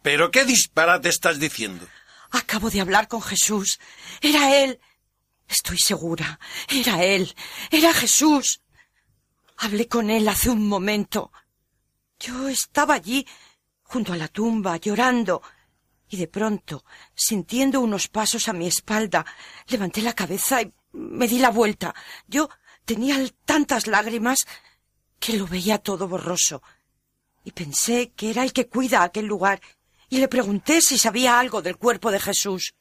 ¿Pero 0.00 0.30
qué 0.30 0.44
disparate 0.44 1.08
estás 1.08 1.40
diciendo? 1.40 1.88
Acabo 2.30 2.70
de 2.70 2.80
hablar 2.80 3.08
con 3.08 3.20
Jesús. 3.20 3.80
Era 4.20 4.54
él. 4.62 4.78
Estoy 5.48 5.76
segura. 5.78 6.38
Era 6.68 7.02
él. 7.02 7.34
Era 7.68 7.92
Jesús. 7.92 8.60
Hablé 9.56 9.88
con 9.88 10.08
él 10.08 10.28
hace 10.28 10.50
un 10.50 10.68
momento. 10.68 11.32
Yo 12.20 12.48
estaba 12.48 12.94
allí, 12.94 13.26
junto 13.82 14.12
a 14.12 14.16
la 14.16 14.28
tumba, 14.28 14.76
llorando, 14.76 15.42
y 16.08 16.16
de 16.16 16.28
pronto, 16.28 16.84
sintiendo 17.16 17.80
unos 17.80 18.06
pasos 18.06 18.46
a 18.48 18.52
mi 18.52 18.68
espalda, 18.68 19.26
levanté 19.66 20.00
la 20.00 20.12
cabeza 20.12 20.62
y 20.62 20.72
me 20.92 21.26
di 21.26 21.40
la 21.40 21.50
vuelta. 21.50 21.92
Yo 22.28 22.48
tenía 22.84 23.16
tantas 23.44 23.88
lágrimas 23.88 24.38
que 25.18 25.32
lo 25.36 25.48
veía 25.48 25.78
todo 25.78 26.06
borroso. 26.06 26.62
Y 27.44 27.52
pensé 27.52 28.10
que 28.10 28.30
era 28.30 28.42
el 28.42 28.52
que 28.52 28.68
cuida 28.68 29.02
aquel 29.02 29.26
lugar, 29.26 29.60
y 30.08 30.18
le 30.18 30.28
pregunté 30.28 30.80
si 30.80 30.98
sabía 30.98 31.38
algo 31.38 31.62
del 31.62 31.76
cuerpo 31.76 32.10
de 32.10 32.20
Jesús. 32.20 32.74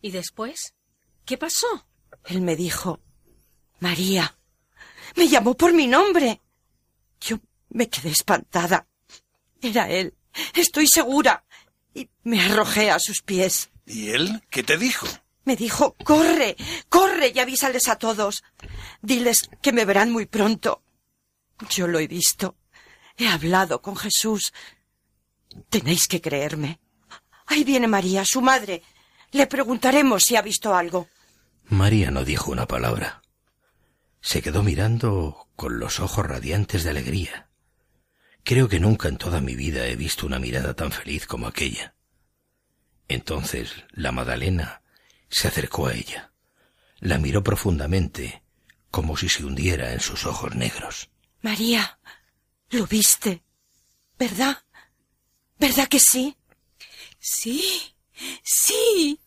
¿Y 0.00 0.10
después? 0.10 0.74
¿Qué 1.24 1.36
pasó? 1.36 1.86
Él 2.24 2.40
me 2.40 2.56
dijo 2.56 3.00
María. 3.80 4.38
Me 5.16 5.28
llamó 5.28 5.56
por 5.56 5.72
mi 5.72 5.86
nombre. 5.86 6.40
Yo 7.20 7.38
me 7.70 7.88
quedé 7.88 8.10
espantada. 8.10 8.86
Era 9.60 9.90
él. 9.90 10.14
Estoy 10.54 10.86
segura. 10.86 11.44
Y 11.94 12.08
me 12.24 12.40
arrojé 12.40 12.90
a 12.90 12.98
sus 12.98 13.22
pies. 13.22 13.70
¿Y 13.86 14.10
él 14.10 14.42
qué 14.50 14.62
te 14.62 14.76
dijo? 14.76 15.06
Me 15.44 15.56
dijo 15.56 15.96
Corre, 16.04 16.56
corre 16.88 17.32
y 17.34 17.38
avísales 17.38 17.88
a 17.88 17.96
todos. 17.96 18.42
Diles 19.00 19.48
que 19.62 19.72
me 19.72 19.84
verán 19.84 20.10
muy 20.10 20.26
pronto. 20.26 20.82
Yo 21.70 21.86
lo 21.86 21.98
he 21.98 22.08
visto. 22.08 22.56
He 23.16 23.28
hablado 23.28 23.82
con 23.82 23.96
Jesús. 23.96 24.52
Tenéis 25.68 26.06
que 26.08 26.20
creerme. 26.20 26.80
Ahí 27.46 27.64
viene 27.64 27.86
María, 27.86 28.24
su 28.24 28.42
madre. 28.42 28.82
Le 29.32 29.46
preguntaremos 29.46 30.24
si 30.24 30.36
ha 30.36 30.42
visto 30.42 30.74
algo. 30.74 31.08
María 31.64 32.10
no 32.10 32.24
dijo 32.24 32.50
una 32.50 32.66
palabra. 32.66 33.22
Se 34.20 34.42
quedó 34.42 34.62
mirando 34.62 35.48
con 35.56 35.78
los 35.78 36.00
ojos 36.00 36.26
radiantes 36.26 36.84
de 36.84 36.90
alegría. 36.90 37.48
Creo 38.44 38.68
que 38.68 38.78
nunca 38.78 39.08
en 39.08 39.16
toda 39.16 39.40
mi 39.40 39.56
vida 39.56 39.86
he 39.86 39.96
visto 39.96 40.26
una 40.26 40.38
mirada 40.38 40.74
tan 40.74 40.92
feliz 40.92 41.26
como 41.26 41.46
aquella. 41.46 41.94
Entonces 43.08 43.84
la 43.90 44.12
Magdalena 44.12 44.82
se 45.28 45.48
acercó 45.48 45.88
a 45.88 45.94
ella, 45.94 46.32
la 46.98 47.18
miró 47.18 47.42
profundamente, 47.42 48.42
como 48.90 49.16
si 49.16 49.28
se 49.28 49.44
hundiera 49.44 49.92
en 49.92 50.00
sus 50.00 50.26
ojos 50.26 50.54
negros. 50.54 51.10
María, 51.42 51.98
lo 52.70 52.86
viste, 52.86 53.42
¿verdad? 54.18 54.58
¿Verdad 55.58 55.88
que 55.88 56.00
sí? 56.00 56.36
Sí, 57.18 57.94
sí. 58.42 59.20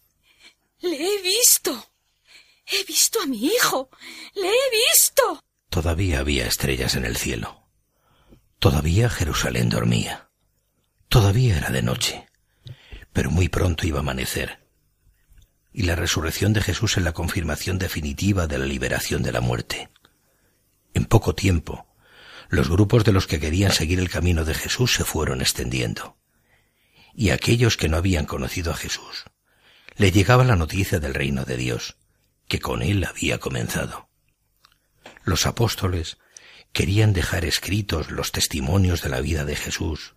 Le 0.82 0.95
he 0.95 1.21
visto. 1.21 1.91
He 2.65 2.84
visto 2.86 3.21
a 3.21 3.25
mi 3.25 3.45
hijo. 3.45 3.89
Le 4.36 4.47
he 4.47 4.69
visto. 4.71 5.43
Todavía 5.69 6.19
había 6.19 6.45
estrellas 6.45 6.95
en 6.95 7.06
el 7.06 7.17
cielo. 7.17 7.67
Todavía 8.60 9.10
Jerusalén 9.10 9.69
dormía. 9.69 10.30
Todavía 11.08 11.58
era 11.58 11.69
de 11.69 11.82
noche. 11.82 12.28
Pero 13.13 13.32
muy 13.32 13.49
pronto 13.49 13.88
iba 13.88 13.97
a 13.97 14.02
amanecer. 14.02 14.67
Y 15.71 15.84
la 15.84 15.95
resurrección 15.95 16.54
de 16.54 16.62
Jesús 16.62 16.97
es 16.97 17.04
la 17.04 17.13
confirmación 17.13 17.80
definitiva 17.80 18.47
de 18.47 18.58
la 18.58 18.65
liberación 18.65 19.23
de 19.23 19.32
la 19.32 19.41
muerte. 19.41 19.89
En 20.93 21.06
poco 21.06 21.36
tiempo, 21.36 21.88
los 22.49 22.69
grupos 22.69 23.03
de 23.03 23.12
los 23.12 23.27
que 23.27 23.39
querían 23.39 23.71
seguir 23.71 23.99
el 23.99 24.09
camino 24.09 24.43
de 24.43 24.55
Jesús 24.55 24.93
se 24.93 25.03
fueron 25.03 25.41
extendiendo. 25.41 26.17
Y 27.13 27.29
aquellos 27.29 27.77
que 27.77 27.89
no 27.89 27.97
habían 27.97 28.25
conocido 28.25 28.71
a 28.71 28.75
Jesús, 28.75 29.25
le 29.95 30.12
llegaba 30.12 30.43
la 30.43 30.55
noticia 30.55 30.99
del 30.99 31.13
reino 31.13 31.45
de 31.45 31.57
Dios, 31.57 31.97
que 32.47 32.59
con 32.59 32.81
él 32.81 33.05
había 33.05 33.38
comenzado. 33.38 34.09
Los 35.23 35.45
apóstoles 35.45 36.17
querían 36.73 37.13
dejar 37.13 37.45
escritos 37.45 38.09
los 38.09 38.31
testimonios 38.31 39.01
de 39.01 39.09
la 39.09 39.21
vida 39.21 39.45
de 39.45 39.55
Jesús 39.55 40.13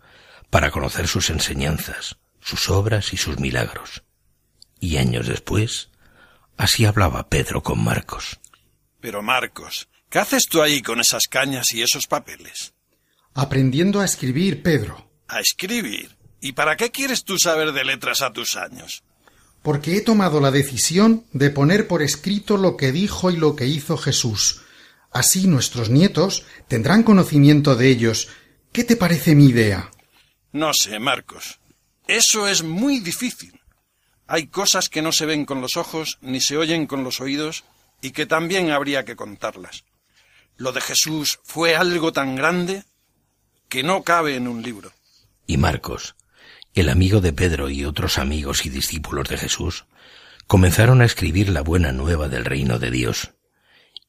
para 0.48 0.70
conocer 0.70 1.08
sus 1.08 1.28
enseñanzas, 1.30 2.16
sus 2.40 2.70
obras 2.70 3.12
y 3.12 3.16
sus 3.16 3.38
milagros. 3.38 4.04
Y 4.80 4.96
años 4.96 5.26
después, 5.26 5.90
así 6.56 6.84
hablaba 6.84 7.28
Pedro 7.28 7.62
con 7.62 7.82
Marcos. 7.82 8.40
Pero 9.00 9.22
Marcos, 9.22 9.88
¿qué 10.12 10.20
haces 10.20 10.46
tú 10.46 10.62
ahí 10.62 10.80
con 10.80 11.00
esas 11.00 11.24
cañas 11.28 11.72
y 11.72 11.82
esos 11.82 12.06
papeles? 12.06 12.72
Aprendiendo 13.34 14.00
a 14.00 14.04
escribir, 14.04 14.62
Pedro. 14.62 15.10
¿A 15.26 15.40
escribir? 15.40 16.16
¿Y 16.40 16.52
para 16.52 16.76
qué 16.76 16.92
quieres 16.92 17.24
tú 17.24 17.36
saber 17.36 17.72
de 17.72 17.84
letras 17.84 18.22
a 18.22 18.32
tus 18.32 18.54
años? 18.54 19.02
porque 19.62 19.96
he 19.96 20.00
tomado 20.00 20.40
la 20.40 20.50
decisión 20.50 21.24
de 21.32 21.50
poner 21.50 21.86
por 21.86 22.02
escrito 22.02 22.56
lo 22.56 22.76
que 22.76 22.92
dijo 22.92 23.30
y 23.30 23.36
lo 23.36 23.56
que 23.56 23.66
hizo 23.66 23.96
Jesús. 23.96 24.62
Así 25.12 25.46
nuestros 25.46 25.88
nietos 25.88 26.44
tendrán 26.68 27.04
conocimiento 27.04 27.76
de 27.76 27.88
ellos. 27.88 28.28
¿Qué 28.72 28.84
te 28.84 28.96
parece 28.96 29.34
mi 29.34 29.46
idea? 29.46 29.90
No 30.52 30.74
sé, 30.74 30.98
Marcos. 30.98 31.60
Eso 32.08 32.48
es 32.48 32.62
muy 32.62 32.98
difícil. 33.00 33.60
Hay 34.26 34.48
cosas 34.48 34.88
que 34.88 35.02
no 35.02 35.12
se 35.12 35.26
ven 35.26 35.44
con 35.44 35.60
los 35.60 35.76
ojos 35.76 36.18
ni 36.20 36.40
se 36.40 36.56
oyen 36.56 36.86
con 36.86 37.04
los 37.04 37.20
oídos 37.20 37.64
y 38.00 38.10
que 38.10 38.26
también 38.26 38.70
habría 38.70 39.04
que 39.04 39.16
contarlas. 39.16 39.84
Lo 40.62 40.70
de 40.70 40.80
Jesús 40.80 41.40
fue 41.42 41.74
algo 41.74 42.12
tan 42.12 42.36
grande 42.36 42.84
que 43.68 43.82
no 43.82 44.04
cabe 44.04 44.36
en 44.36 44.46
un 44.46 44.62
libro. 44.62 44.92
Y 45.44 45.56
Marcos, 45.56 46.14
el 46.72 46.88
amigo 46.88 47.20
de 47.20 47.32
Pedro 47.32 47.68
y 47.68 47.84
otros 47.84 48.16
amigos 48.16 48.64
y 48.64 48.68
discípulos 48.68 49.28
de 49.28 49.38
Jesús 49.38 49.86
comenzaron 50.46 51.00
a 51.00 51.04
escribir 51.04 51.48
la 51.48 51.62
buena 51.62 51.90
nueva 51.90 52.28
del 52.28 52.44
reino 52.44 52.78
de 52.78 52.92
Dios. 52.92 53.32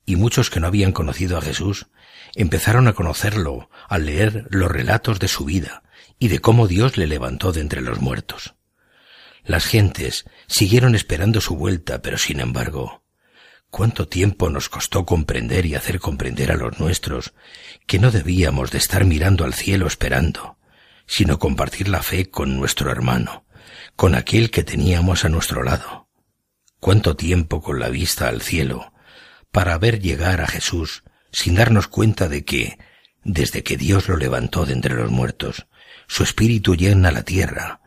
Y 0.06 0.16
muchos 0.16 0.52
que 0.52 0.60
no 0.60 0.68
habían 0.68 0.92
conocido 0.92 1.40
a 1.40 1.42
Jesús 1.42 1.88
empezaron 2.36 2.88
a 2.88 2.94
conocerlo 2.94 3.72
al 3.90 4.06
leer 4.06 4.46
los 4.52 4.72
relatos 4.72 5.18
de 5.18 5.30
su 5.30 5.46
vida 5.46 5.82
y 6.20 6.28
de 6.28 6.38
cómo 6.38 6.68
Dios 6.68 6.98
le 6.98 7.08
levantó 7.08 7.52
de 7.52 7.62
entre 7.62 7.82
los 7.82 8.00
muertos. 8.00 8.54
Las 9.44 9.66
gentes 9.66 10.26
siguieron 10.46 10.94
esperando 10.94 11.42
su 11.42 11.56
vuelta, 11.56 12.04
pero 12.04 12.20
sin 12.20 12.40
embargo, 12.40 13.03
cuánto 13.74 14.08
tiempo 14.08 14.52
nos 14.52 14.70
costó 14.70 15.04
comprender 15.04 15.66
y 15.66 15.74
hacer 15.74 16.00
comprender 16.00 16.52
a 16.52 16.56
los 16.56 16.80
nuestros 16.80 17.34
que 17.88 17.98
no 17.98 18.12
debíamos 18.12 18.70
de 18.70 18.78
estar 18.78 19.04
mirando 19.04 19.46
al 19.46 19.56
cielo 19.56 19.88
esperando, 19.88 20.60
sino 21.08 21.40
compartir 21.40 21.88
la 21.88 22.04
fe 22.04 22.30
con 22.30 22.56
nuestro 22.56 22.92
hermano, 22.92 23.46
con 23.96 24.14
aquel 24.14 24.52
que 24.52 24.62
teníamos 24.62 25.26
a 25.26 25.30
nuestro 25.30 25.64
lado. 25.64 26.08
Cuánto 26.80 27.16
tiempo 27.16 27.64
con 27.64 27.80
la 27.80 27.90
vista 27.90 28.28
al 28.28 28.44
cielo, 28.44 28.94
para 29.52 29.76
ver 29.80 30.00
llegar 30.00 30.42
a 30.42 30.48
Jesús 30.48 31.04
sin 31.32 31.56
darnos 31.56 31.88
cuenta 31.88 32.30
de 32.30 32.46
que, 32.46 32.78
desde 33.24 33.64
que 33.64 33.76
Dios 33.76 34.08
lo 34.08 34.18
levantó 34.18 34.68
de 34.68 34.74
entre 34.74 34.94
los 34.94 35.10
muertos, 35.10 35.66
su 36.06 36.22
espíritu 36.22 36.76
llena 36.76 37.10
la 37.10 37.24
tierra, 37.24 37.82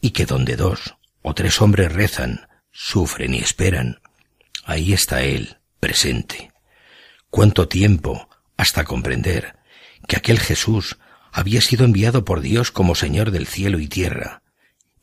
y 0.00 0.12
que 0.12 0.24
donde 0.24 0.56
dos 0.56 0.96
o 1.20 1.34
tres 1.34 1.60
hombres 1.60 1.92
rezan, 1.92 2.48
sufren 2.72 3.34
y 3.34 3.40
esperan, 3.40 4.00
ahí 4.66 4.92
está 4.92 5.22
Él, 5.22 5.58
presente. 5.80 6.52
Cuánto 7.30 7.68
tiempo 7.68 8.28
hasta 8.56 8.84
comprender 8.84 9.56
que 10.06 10.16
aquel 10.16 10.38
Jesús 10.38 10.98
había 11.32 11.60
sido 11.60 11.84
enviado 11.84 12.24
por 12.24 12.40
Dios 12.40 12.70
como 12.70 12.94
Señor 12.94 13.30
del 13.30 13.46
cielo 13.46 13.78
y 13.78 13.88
tierra, 13.88 14.42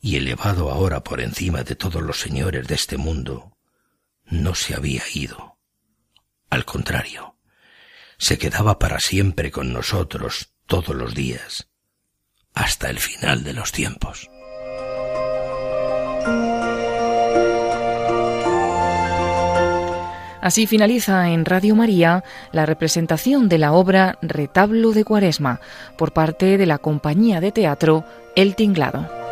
y 0.00 0.16
elevado 0.16 0.70
ahora 0.70 1.02
por 1.02 1.20
encima 1.20 1.62
de 1.62 1.74
todos 1.74 2.02
los 2.02 2.20
señores 2.20 2.68
de 2.68 2.74
este 2.74 2.98
mundo, 2.98 3.56
no 4.26 4.54
se 4.54 4.74
había 4.74 5.02
ido. 5.12 5.58
Al 6.50 6.64
contrario, 6.64 7.36
se 8.18 8.38
quedaba 8.38 8.78
para 8.78 9.00
siempre 9.00 9.50
con 9.50 9.72
nosotros 9.72 10.52
todos 10.66 10.94
los 10.94 11.14
días, 11.14 11.68
hasta 12.52 12.90
el 12.90 12.98
final 12.98 13.44
de 13.44 13.54
los 13.54 13.72
tiempos. 13.72 14.28
Así 20.44 20.66
finaliza 20.66 21.30
en 21.30 21.46
Radio 21.46 21.74
María 21.74 22.22
la 22.52 22.66
representación 22.66 23.48
de 23.48 23.56
la 23.56 23.72
obra 23.72 24.18
Retablo 24.20 24.92
de 24.92 25.02
Cuaresma 25.02 25.62
por 25.96 26.12
parte 26.12 26.58
de 26.58 26.66
la 26.66 26.76
compañía 26.76 27.40
de 27.40 27.50
teatro 27.50 28.04
El 28.36 28.54
Tinglado. 28.54 29.23